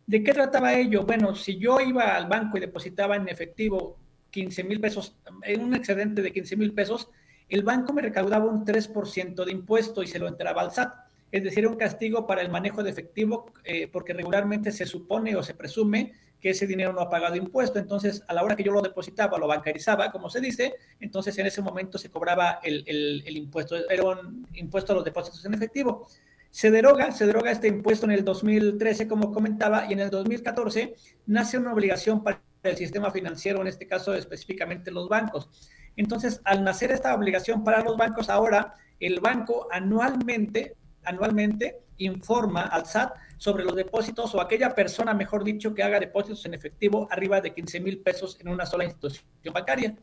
[0.08, 1.04] ¿De qué trataba ello?
[1.04, 3.98] Bueno, si yo iba al banco y depositaba en efectivo
[4.32, 7.10] 15 mil pesos, en un excedente de 15 mil pesos,
[7.50, 11.44] el banco me recaudaba un 3% de impuesto y se lo entraba al SAT es
[11.44, 15.54] decir, un castigo para el manejo de efectivo, eh, porque regularmente se supone o se
[15.54, 17.78] presume que ese dinero no ha pagado impuesto.
[17.78, 21.48] Entonces, a la hora que yo lo depositaba, lo bancarizaba, como se dice, entonces en
[21.48, 26.08] ese momento se cobraba el, el impuesto, era un impuesto a los depósitos en efectivo.
[26.56, 30.96] Se deroga, se deroga este impuesto en el 2013, como comentaba, y en el 2014
[31.26, 35.50] nace una obligación para el sistema financiero, en este caso específicamente los bancos.
[35.98, 42.86] Entonces, al nacer esta obligación para los bancos, ahora el banco anualmente anualmente informa al
[42.86, 47.42] SAT sobre los depósitos o aquella persona, mejor dicho, que haga depósitos en efectivo arriba
[47.42, 49.94] de 15 mil pesos en una sola institución bancaria.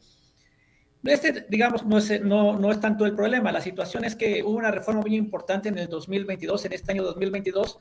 [1.05, 3.51] Este, digamos, no es, no, no es tanto el problema.
[3.51, 7.03] La situación es que hubo una reforma muy importante en el 2022, en este año
[7.03, 7.79] 2022,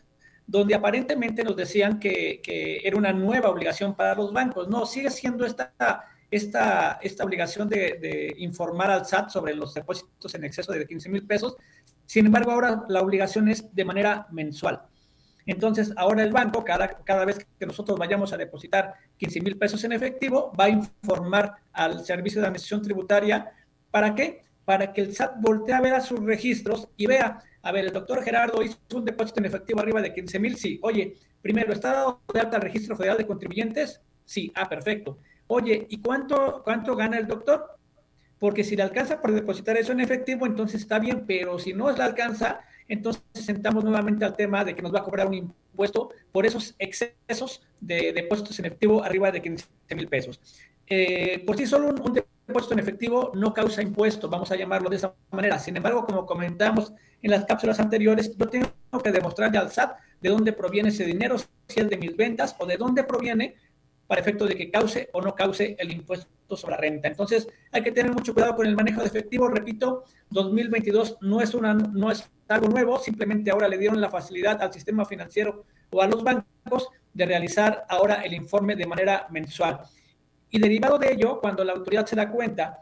[0.47, 4.67] donde aparentemente nos decían que, que era una nueva obligación para los bancos.
[4.67, 5.71] No, sigue siendo esta,
[6.31, 11.09] esta, esta obligación de, de informar al SAT sobre los depósitos en exceso de 15
[11.09, 11.57] mil pesos,
[12.11, 14.81] sin embargo, ahora la obligación es de manera mensual.
[15.45, 19.83] Entonces, ahora el banco, cada, cada vez que nosotros vayamos a depositar 15 mil pesos
[19.83, 23.51] en efectivo, va a informar al Servicio de Administración Tributaria.
[23.89, 24.41] ¿Para qué?
[24.65, 27.93] Para que el SAT voltee a ver a sus registros y vea, a ver, el
[27.93, 30.79] doctor Gerardo hizo un depósito en efectivo arriba de 15 mil, sí.
[30.83, 34.01] Oye, primero, ¿está dado de alta al Registro Federal de Contribuyentes?
[34.25, 35.17] Sí, ah, perfecto.
[35.47, 37.77] Oye, ¿y cuánto, cuánto gana el doctor?
[38.41, 41.91] porque si le alcanza por depositar eso en efectivo, entonces está bien, pero si no
[41.91, 42.61] le alcanza,
[42.91, 46.75] entonces sentamos nuevamente al tema de que nos va a cobrar un impuesto por esos
[46.77, 49.65] excesos de depósitos en efectivo arriba de 15
[49.95, 50.41] mil pesos.
[50.87, 54.97] Eh, por sí solo un, depósito en efectivo no causa impuesto, vamos a llamarlo de
[54.97, 55.57] esa manera.
[55.57, 58.67] Sin embargo, como comentamos en las cápsulas anteriores, yo tengo
[59.01, 62.65] que demostrarle al SAT de dónde proviene ese dinero, si es de mis ventas o
[62.65, 63.55] de dónde proviene
[64.05, 67.07] para efecto de que cause o no cause el impuesto sobre la renta.
[67.07, 69.47] Entonces, hay que tener mucho cuidado con el manejo de efectivo.
[69.47, 74.61] Repito, 2022 no es, una, no es algo nuevo, simplemente ahora le dieron la facilidad
[74.61, 79.81] al sistema financiero o a los bancos de realizar ahora el informe de manera mensual.
[80.49, 82.79] Y derivado de ello, cuando la autoridad se da cuenta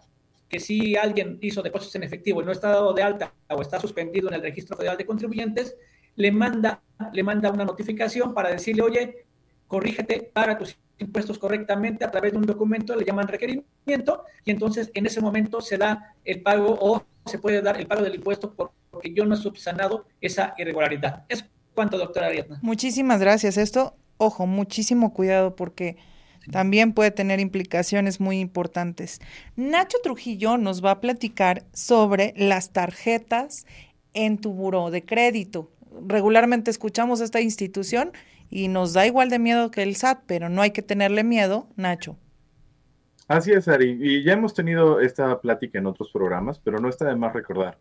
[0.48, 3.80] que si alguien hizo depósitos en efectivo y no está dado de alta o está
[3.80, 5.76] suspendido en el registro federal de contribuyentes,
[6.16, 6.82] le manda,
[7.14, 9.26] le manda una notificación para decirle, oye,
[9.70, 14.92] corrígete, paga tus impuestos correctamente a través de un documento, le llaman requerimiento, y entonces
[14.94, 18.54] en ese momento se da el pago o se puede dar el pago del impuesto
[18.54, 21.24] porque yo no he subsanado esa irregularidad.
[21.30, 22.60] Es cuanto, doctora Ariadna.
[22.62, 23.58] Muchísimas gracias.
[23.58, 25.98] Esto, ojo, muchísimo cuidado porque
[26.52, 29.22] también puede tener implicaciones muy importantes.
[29.56, 33.66] Nacho Trujillo nos va a platicar sobre las tarjetas
[34.14, 35.72] en tu buró de crédito.
[36.08, 38.12] Regularmente escuchamos esta institución
[38.50, 41.68] y nos da igual de miedo que el SAT, pero no hay que tenerle miedo,
[41.76, 42.18] Nacho.
[43.28, 43.98] Así es, Ari.
[44.02, 47.78] Y ya hemos tenido esta plática en otros programas, pero no está de más recordar.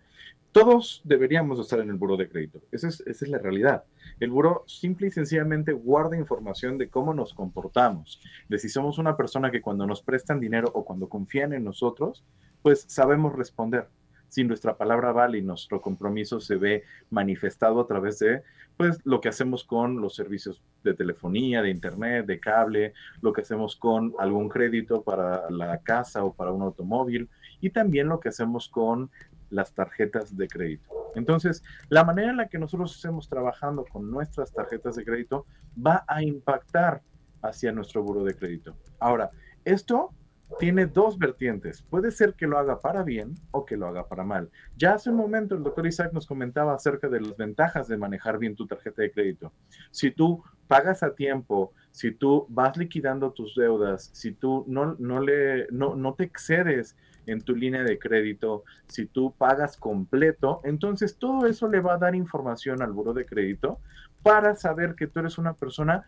[0.53, 2.61] Todos deberíamos estar en el buro de crédito.
[2.71, 3.85] Esa es, esa es la realidad.
[4.21, 9.17] El buro simple y sencillamente guarda información de cómo nos comportamos, de si somos una
[9.17, 12.25] persona que cuando nos prestan dinero o cuando confían en nosotros,
[12.63, 13.89] pues sabemos responder.
[14.29, 18.43] Si nuestra palabra vale y nuestro compromiso se ve manifestado a través de
[18.77, 23.41] pues lo que hacemos con los servicios de telefonía, de internet, de cable, lo que
[23.41, 27.29] hacemos con algún crédito para la casa o para un automóvil
[27.61, 29.11] y también lo que hacemos con
[29.51, 30.89] las tarjetas de crédito.
[31.15, 36.05] Entonces, la manera en la que nosotros estemos trabajando con nuestras tarjetas de crédito va
[36.07, 37.03] a impactar
[37.43, 38.77] hacia nuestro buro de crédito.
[38.99, 39.31] Ahora,
[39.65, 40.13] esto
[40.59, 41.83] tiene dos vertientes.
[41.83, 44.51] Puede ser que lo haga para bien o que lo haga para mal.
[44.77, 48.39] Ya hace un momento el doctor Isaac nos comentaba acerca de las ventajas de manejar
[48.39, 49.53] bien tu tarjeta de crédito.
[49.91, 55.21] Si tú pagas a tiempo, si tú vas liquidando tus deudas, si tú no, no,
[55.21, 56.97] le, no, no te excedes
[57.27, 61.99] en tu línea de crédito, si tú pagas completo, entonces todo eso le va a
[61.99, 63.81] dar información al buro de crédito
[64.23, 66.07] para saber que tú eres una persona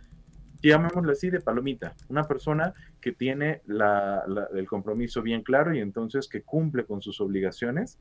[0.69, 6.43] llamémoslo así, de palomita, una persona que tiene el compromiso bien claro y entonces que
[6.43, 7.99] cumple con sus obligaciones,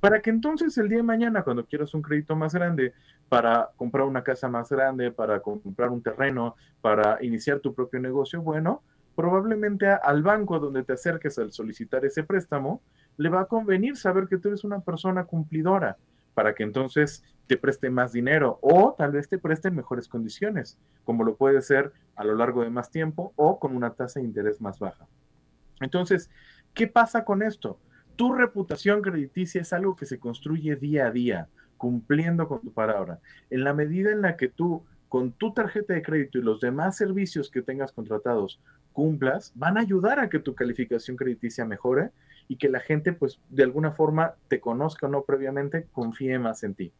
[0.00, 2.94] para que entonces el día de mañana, cuando quieras un crédito más grande,
[3.28, 8.40] para comprar una casa más grande, para comprar un terreno, para iniciar tu propio negocio,
[8.40, 8.82] bueno,
[9.14, 12.80] probablemente al banco donde te acerques al solicitar ese préstamo,
[13.18, 15.98] le va a convenir saber que tú eres una persona cumplidora,
[16.32, 20.78] para que entonces te preste más dinero o tal vez te preste en mejores condiciones,
[21.02, 24.26] como lo puede ser a lo largo de más tiempo o con una tasa de
[24.26, 25.08] interés más baja.
[25.80, 26.30] Entonces,
[26.74, 27.80] ¿qué pasa con esto?
[28.14, 33.18] Tu reputación crediticia es algo que se construye día a día, cumpliendo con tu palabra.
[33.50, 36.96] En la medida en la que tú, con tu tarjeta de crédito y los demás
[36.96, 38.60] servicios que tengas contratados,
[38.92, 42.12] cumplas, van a ayudar a que tu calificación crediticia mejore
[42.46, 46.62] y que la gente, pues, de alguna forma te conozca o no previamente, confíe más
[46.62, 46.92] en ti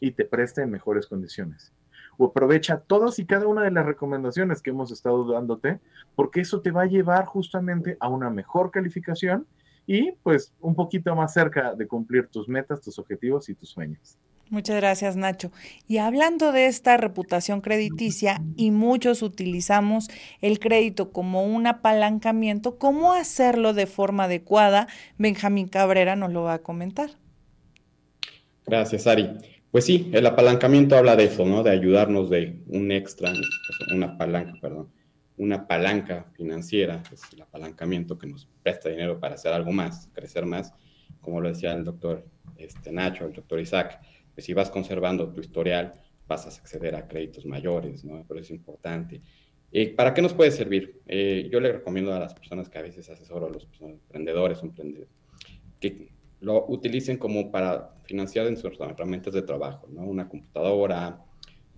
[0.00, 1.72] y te preste en mejores condiciones.
[2.16, 5.80] O aprovecha todas y cada una de las recomendaciones que hemos estado dándote,
[6.16, 9.46] porque eso te va a llevar justamente a una mejor calificación
[9.86, 14.18] y pues un poquito más cerca de cumplir tus metas, tus objetivos y tus sueños.
[14.50, 15.50] Muchas gracias, Nacho.
[15.86, 20.08] Y hablando de esta reputación crediticia, y muchos utilizamos
[20.40, 24.88] el crédito como un apalancamiento, ¿cómo hacerlo de forma adecuada?
[25.18, 27.10] Benjamín Cabrera nos lo va a comentar.
[28.66, 29.57] Gracias, Ari.
[29.70, 31.62] Pues sí, el apalancamiento habla de eso, ¿no?
[31.62, 33.32] De ayudarnos de un extra,
[33.94, 34.90] una palanca, perdón,
[35.36, 40.46] una palanca financiera, es el apalancamiento que nos presta dinero para hacer algo más, crecer
[40.46, 40.72] más,
[41.20, 44.00] como lo decía el doctor este, Nacho, el doctor Isaac
[44.38, 45.94] pues si vas conservando tu historial,
[46.28, 48.24] vas a acceder a créditos mayores, ¿no?
[48.28, 49.20] Pero es importante.
[49.72, 51.00] Eh, ¿Para qué nos puede servir?
[51.08, 55.10] Eh, yo le recomiendo a las personas que a veces asesoro a los emprendedores, emprendedores,
[55.80, 60.02] que lo utilicen como para financiar en sus herramientas de trabajo, ¿no?
[60.02, 61.22] Una computadora,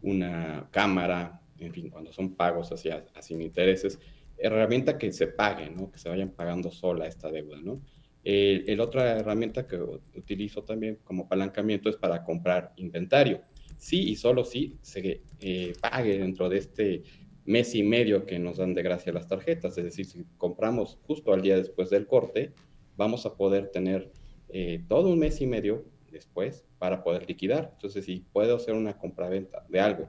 [0.00, 3.98] una cámara, en fin, cuando son pagos hacia, sin intereses,
[4.38, 5.90] herramienta que se pague, ¿no?
[5.90, 7.82] Que se vayan pagando sola esta deuda, ¿no?
[8.22, 13.42] El, otra herramienta que utilizo también como apalancamiento es para comprar inventario.
[13.76, 17.02] Sí y solo si se eh, pague dentro de este
[17.46, 19.76] mes y medio que nos dan de gracia las tarjetas.
[19.78, 22.52] Es decir, si compramos justo al día después del corte,
[22.96, 24.12] vamos a poder tener
[24.50, 27.70] eh, todo un mes y medio después para poder liquidar.
[27.74, 30.08] Entonces, si puedo hacer una compraventa de algo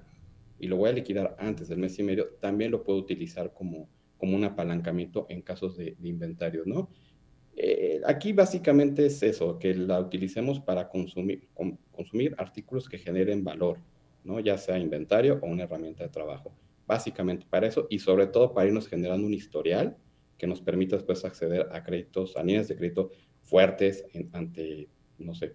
[0.59, 3.89] y lo voy a liquidar antes del mes y medio, también lo puedo utilizar como,
[4.17, 6.89] como un apalancamiento en casos de, de inventario, ¿no?
[7.55, 11.49] Eh, aquí básicamente es eso, que la utilicemos para consumir,
[11.91, 13.77] consumir artículos que generen valor,
[14.23, 14.39] ¿no?
[14.39, 16.53] ya sea inventario o una herramienta de trabajo.
[16.87, 19.95] básicamente para eso y sobre todo para irnos generando un historial
[20.37, 23.11] que nos permita después acceder a créditos, a líneas de crédito
[23.43, 24.89] fuertes ante,
[25.19, 25.53] no sé,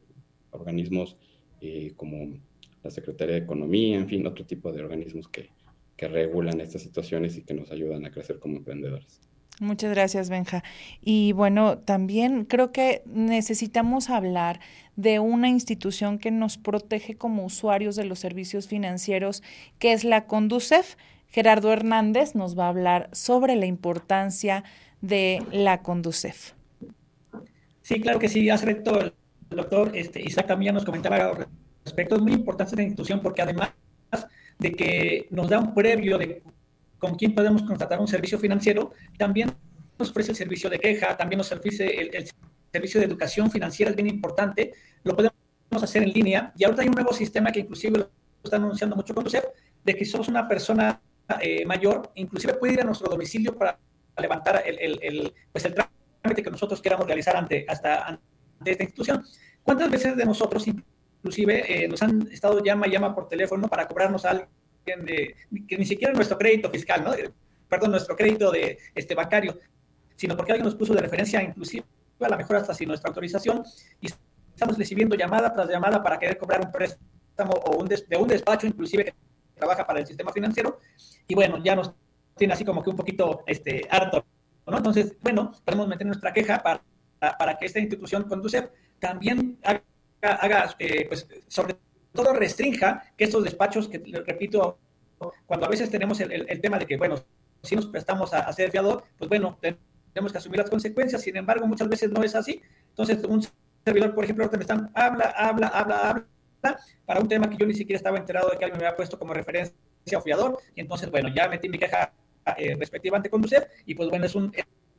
[0.56, 1.16] organismos
[1.60, 2.38] eh, como
[2.82, 5.50] la Secretaría de Economía, en fin, otro tipo de organismos que,
[5.96, 9.20] que regulan estas situaciones y que nos ayudan a crecer como emprendedores.
[9.58, 10.62] Muchas gracias, Benja.
[11.00, 14.60] Y bueno, también creo que necesitamos hablar
[14.96, 19.42] de una institución que nos protege como usuarios de los servicios financieros,
[19.78, 20.96] que es la Conducef.
[21.28, 24.62] Gerardo Hernández nos va a hablar sobre la importancia
[25.00, 26.52] de la Conducef.
[27.80, 28.50] Sí, claro que sí.
[28.50, 29.12] Hace rato
[29.50, 31.46] doctor este, Isaac también nos comentaba
[31.84, 32.16] respecto.
[32.16, 33.70] Es muy importante esta institución porque además
[34.58, 36.42] de que nos da un previo de
[36.98, 39.52] con quién podemos contratar un servicio financiero, también
[39.98, 42.30] nos ofrece el servicio de queja, también nos ofrece el,
[42.72, 44.72] servicio de educación financiera, es bien importante,
[45.02, 45.32] lo podemos
[45.82, 48.10] hacer en línea y ahorita hay un nuevo sistema que inclusive lo
[48.42, 49.44] está anunciando mucho con UCEF,
[49.82, 51.00] de que somos una persona
[51.40, 53.78] eh, mayor, inclusive puede ir a nuestro domicilio para
[54.18, 58.22] levantar el, el, pues el trámite que nosotros queramos realizar ante, hasta, ante
[58.64, 59.24] esta institución.
[59.62, 63.86] ¿Cuántas veces de nosotros inclusive eh, nos han estado llama y llama por teléfono para
[63.88, 64.46] cobrarnos algo
[64.84, 65.34] de,
[65.66, 67.12] que ni siquiera nuestro crédito fiscal, ¿no?
[67.68, 69.58] perdón, nuestro crédito de este bancario,
[70.14, 71.84] sino porque alguien nos puso de referencia, inclusive
[72.20, 73.64] a lo mejor hasta sin nuestra autorización,
[74.00, 74.06] y
[74.54, 78.66] estamos recibiendo llamada tras llamada para querer cobrar un préstamo o un de un despacho,
[78.66, 79.14] inclusive que
[79.54, 80.78] trabaja para el sistema financiero,
[81.26, 81.92] y bueno, ya nos
[82.36, 84.24] tiene así como que un poquito este, harto,
[84.66, 84.76] ¿no?
[84.76, 86.82] Entonces, bueno, podemos meter nuestra queja para,
[87.38, 88.68] para que esta institución conduce
[88.98, 89.82] también haga,
[90.22, 91.76] haga eh, pues, sobre
[92.12, 94.78] todo restrinja que estos despachos, que repito,
[95.46, 97.16] cuando a veces tenemos el, tema de que, bueno,
[97.62, 101.66] si nos prestamos a, ser fiador, pues bueno, tenemos que asumir las consecuencias, sin embargo,
[101.66, 102.60] muchas veces no es así.
[102.90, 103.46] Entonces, un
[103.84, 107.74] servidor, por ejemplo, me están, habla, habla, habla, habla, para un tema que yo ni
[107.74, 109.74] siquiera estaba enterado de que alguien me había puesto como referencia
[110.16, 112.12] o fiador, y entonces, bueno, ya metí mi queja
[112.56, 114.52] eh, respectiva ante Conducef, y pues bueno, es un,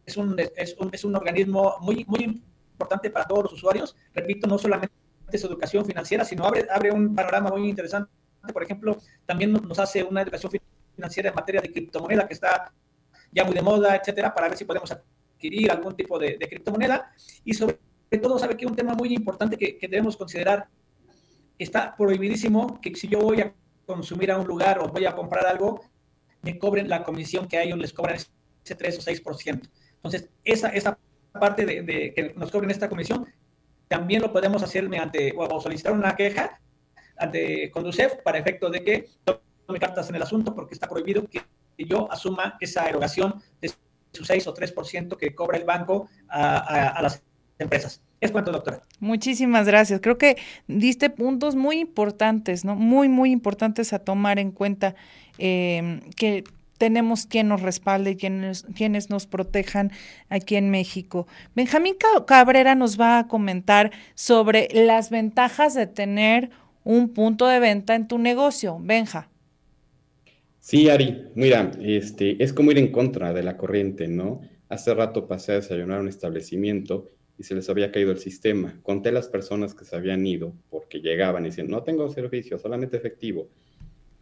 [0.07, 2.41] es un, es un, es un organismo muy, muy
[2.71, 4.93] importante para todos los usuarios, repito, no solamente
[5.37, 8.09] su educación financiera, sino abre, abre un panorama muy interesante.
[8.53, 10.53] Por ejemplo, también nos hace una educación
[10.95, 12.71] financiera en materia de criptomoneda que está
[13.33, 17.11] ya muy de moda, etcétera, para ver si podemos adquirir algún tipo de, criptomoneda.
[17.43, 17.77] Y sobre
[18.21, 20.69] todo, sabe que un tema muy importante que, debemos considerar,
[21.59, 23.53] está prohibidísimo que si yo voy a
[23.85, 25.81] consumir a un lugar o voy a comprar algo,
[26.43, 29.69] me cobren la comisión que a ellos les cobran ese 3 o 6%.
[29.97, 30.97] Entonces, esa, esa
[31.33, 33.27] parte de, de, que nos cobren esta comisión
[33.87, 36.59] también lo podemos hacer mediante o solicitar una queja
[37.17, 41.41] ante Conducef para efecto de que tome cartas en el asunto porque está prohibido que
[41.77, 43.71] yo asuma esa erogación de
[44.11, 47.21] su 6 o 3% que cobra el banco a, las
[47.59, 48.01] empresas.
[48.19, 48.81] Es cuanto, doctora.
[48.99, 49.99] Muchísimas gracias.
[50.01, 50.37] Creo que
[50.67, 52.75] diste puntos muy importantes, ¿no?
[52.75, 54.95] Muy, muy importantes a tomar en cuenta
[55.37, 56.43] eh, que
[56.77, 59.91] tenemos quien nos respalde quienes, quienes nos protejan
[60.29, 61.27] aquí en México.
[61.55, 66.49] Benjamín Cabrera nos va a comentar sobre las ventajas de tener
[66.83, 68.77] un punto de venta en tu negocio.
[68.79, 69.29] Benja.
[70.59, 74.41] Sí, Ari, mira, este, es como ir en contra de la corriente, ¿no?
[74.69, 78.79] Hace rato pasé a desayunar un establecimiento y se les había caído el sistema.
[78.83, 82.97] Conté las personas que se habían ido porque llegaban y decían, no tengo servicio, solamente
[82.97, 83.47] efectivo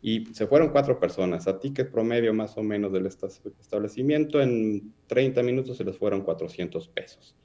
[0.07, 1.47] y se fueron cuatro personas.
[1.47, 6.87] A ticket promedio más o menos del establecimiento, en 30 minutos se les fueron 400
[6.89, 7.35] pesos.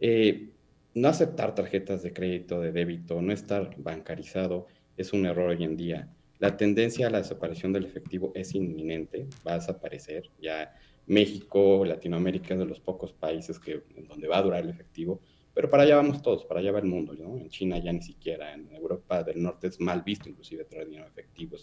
[0.00, 0.48] Eh,
[0.94, 5.76] no aceptar tarjetas de crédito, de débito, no estar bancarizado es un error hoy en
[5.76, 6.08] día.
[6.38, 10.30] La tendencia a la desaparición del efectivo es inminente, va a desaparecer.
[10.40, 10.74] Ya
[11.06, 15.20] México, Latinoamérica es de los pocos países que, donde va a durar el efectivo,
[15.54, 17.12] pero para allá vamos todos, para allá va el mundo.
[17.12, 21.06] En China ya ni siquiera, en Europa del Norte es mal visto inclusive traer dinero
[21.06, 21.56] efectivo,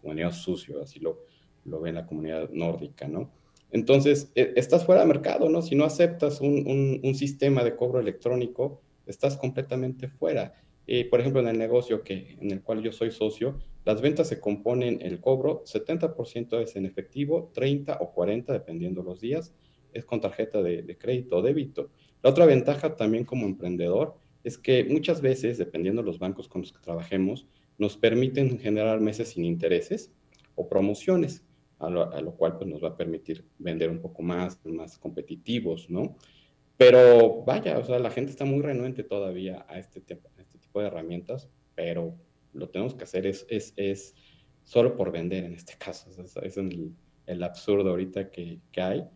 [0.00, 1.24] como dinero sucio, así lo,
[1.64, 3.30] lo ve la comunidad nórdica, ¿no?
[3.70, 5.62] Entonces, e, estás fuera de mercado, ¿no?
[5.62, 10.54] Si no aceptas un, un, sistema de cobro electrónico, estás completamente fuera.
[10.86, 14.28] Eh, por ejemplo, en el negocio que, en el cual yo soy socio, las ventas
[14.28, 19.54] se componen, el cobro, 70% es en efectivo, 30 o 40, dependiendo los días,
[19.92, 21.90] es con tarjeta de crédito o débito.
[22.22, 26.62] La otra ventaja también como emprendedor es que muchas veces, dependiendo de los bancos con
[26.62, 27.46] los que trabajemos,
[27.76, 30.12] nos permiten generar meses sin intereses
[30.54, 31.44] o promociones,
[31.78, 36.16] a lo, cual pues, nos va a permitir vender un poco más, más competitivos, ¿no?
[36.76, 40.00] Pero vaya, o sea, la gente está muy renuente todavía a este,
[40.36, 42.16] este tipo de herramientas, pero
[42.52, 44.14] lo tenemos que hacer es, es, es
[44.64, 46.10] solo por vender en este caso.
[46.42, 46.94] Es, el,
[47.26, 49.08] el, absurdo ahorita que, que, hay,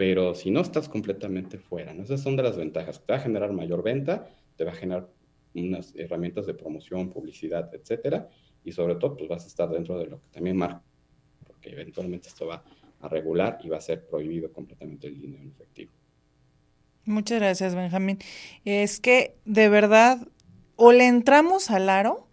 [0.00, 2.04] pero si no estás completamente fuera, ¿no?
[2.04, 3.04] Esas son de las ventajas.
[3.04, 5.10] Te va a generar mayor venta, te va a generar
[5.54, 8.26] unas herramientas de promoción, publicidad, etcétera,
[8.64, 10.82] y sobre todo, pues vas a estar dentro de lo que también marca
[11.46, 12.64] porque eventualmente esto va
[13.02, 15.92] a regular y va a ser prohibido completamente el dinero en efectivo.
[17.04, 18.20] Muchas gracias, Benjamín.
[18.64, 20.26] Es que de verdad,
[20.76, 22.26] o le entramos al aro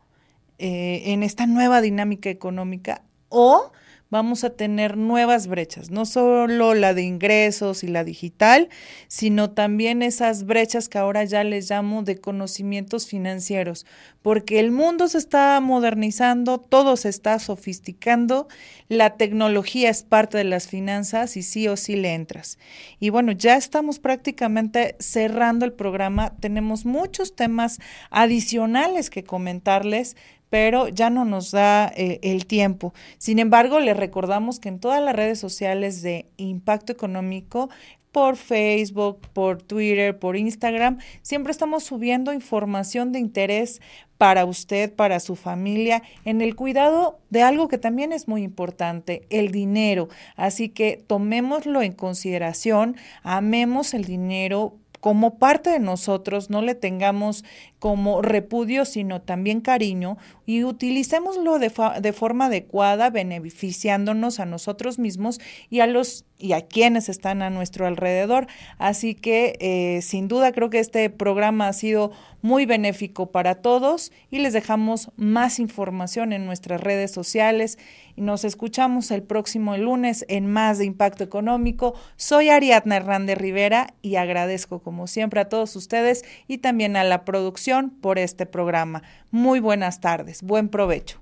[0.58, 3.74] eh, en esta nueva dinámica económica, o
[4.10, 8.70] vamos a tener nuevas brechas, no solo la de ingresos y la digital,
[9.08, 13.86] sino también esas brechas que ahora ya les llamo de conocimientos financieros,
[14.22, 18.48] porque el mundo se está modernizando, todo se está sofisticando,
[18.90, 22.58] la tecnología es parte de las finanzas y sí o sí le entras.
[23.00, 27.80] Y bueno, ya estamos prácticamente cerrando el programa, tenemos muchos temas
[28.10, 30.16] adicionales que comentarles,
[30.50, 32.94] pero ya no nos da eh, el tiempo.
[33.18, 37.70] Sin embargo, les recordamos que en todas las redes sociales de Impacto Económico,
[38.12, 43.80] por Facebook, por Twitter, por Instagram, siempre estamos subiendo información de interés
[44.18, 49.28] para usted, para su familia, en el cuidado de algo que también es muy importante,
[49.30, 50.08] el dinero.
[50.36, 57.44] Así que tomémoslo en consideración, amemos el dinero, como parte de nosotros, no le tengamos
[57.80, 61.72] como repudio, sino también cariño, y utilicémoslo de,
[62.02, 65.40] de, forma adecuada, beneficiándonos a nosotros mismos
[65.70, 68.48] y a los y a quienes están a nuestro alrededor.
[68.78, 74.12] Así que eh, sin duda creo que este programa ha sido muy benéfico para todos
[74.30, 77.78] y les dejamos más información en nuestras redes sociales
[78.16, 81.96] y nos escuchamos el próximo lunes en más de Impacto Económico.
[82.16, 87.26] Soy Ariadna Hernández Rivera y agradezco como siempre a todos ustedes y también a la
[87.26, 89.04] producción por este programa.
[89.32, 91.22] Muy buenas tardes, buen provecho.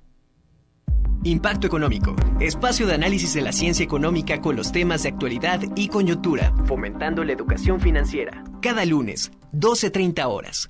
[1.23, 5.87] Impacto Económico, espacio de análisis de la ciencia económica con los temas de actualidad y
[5.87, 8.43] coyuntura, fomentando la educación financiera.
[8.61, 10.63] Cada lunes, 12.30 horas.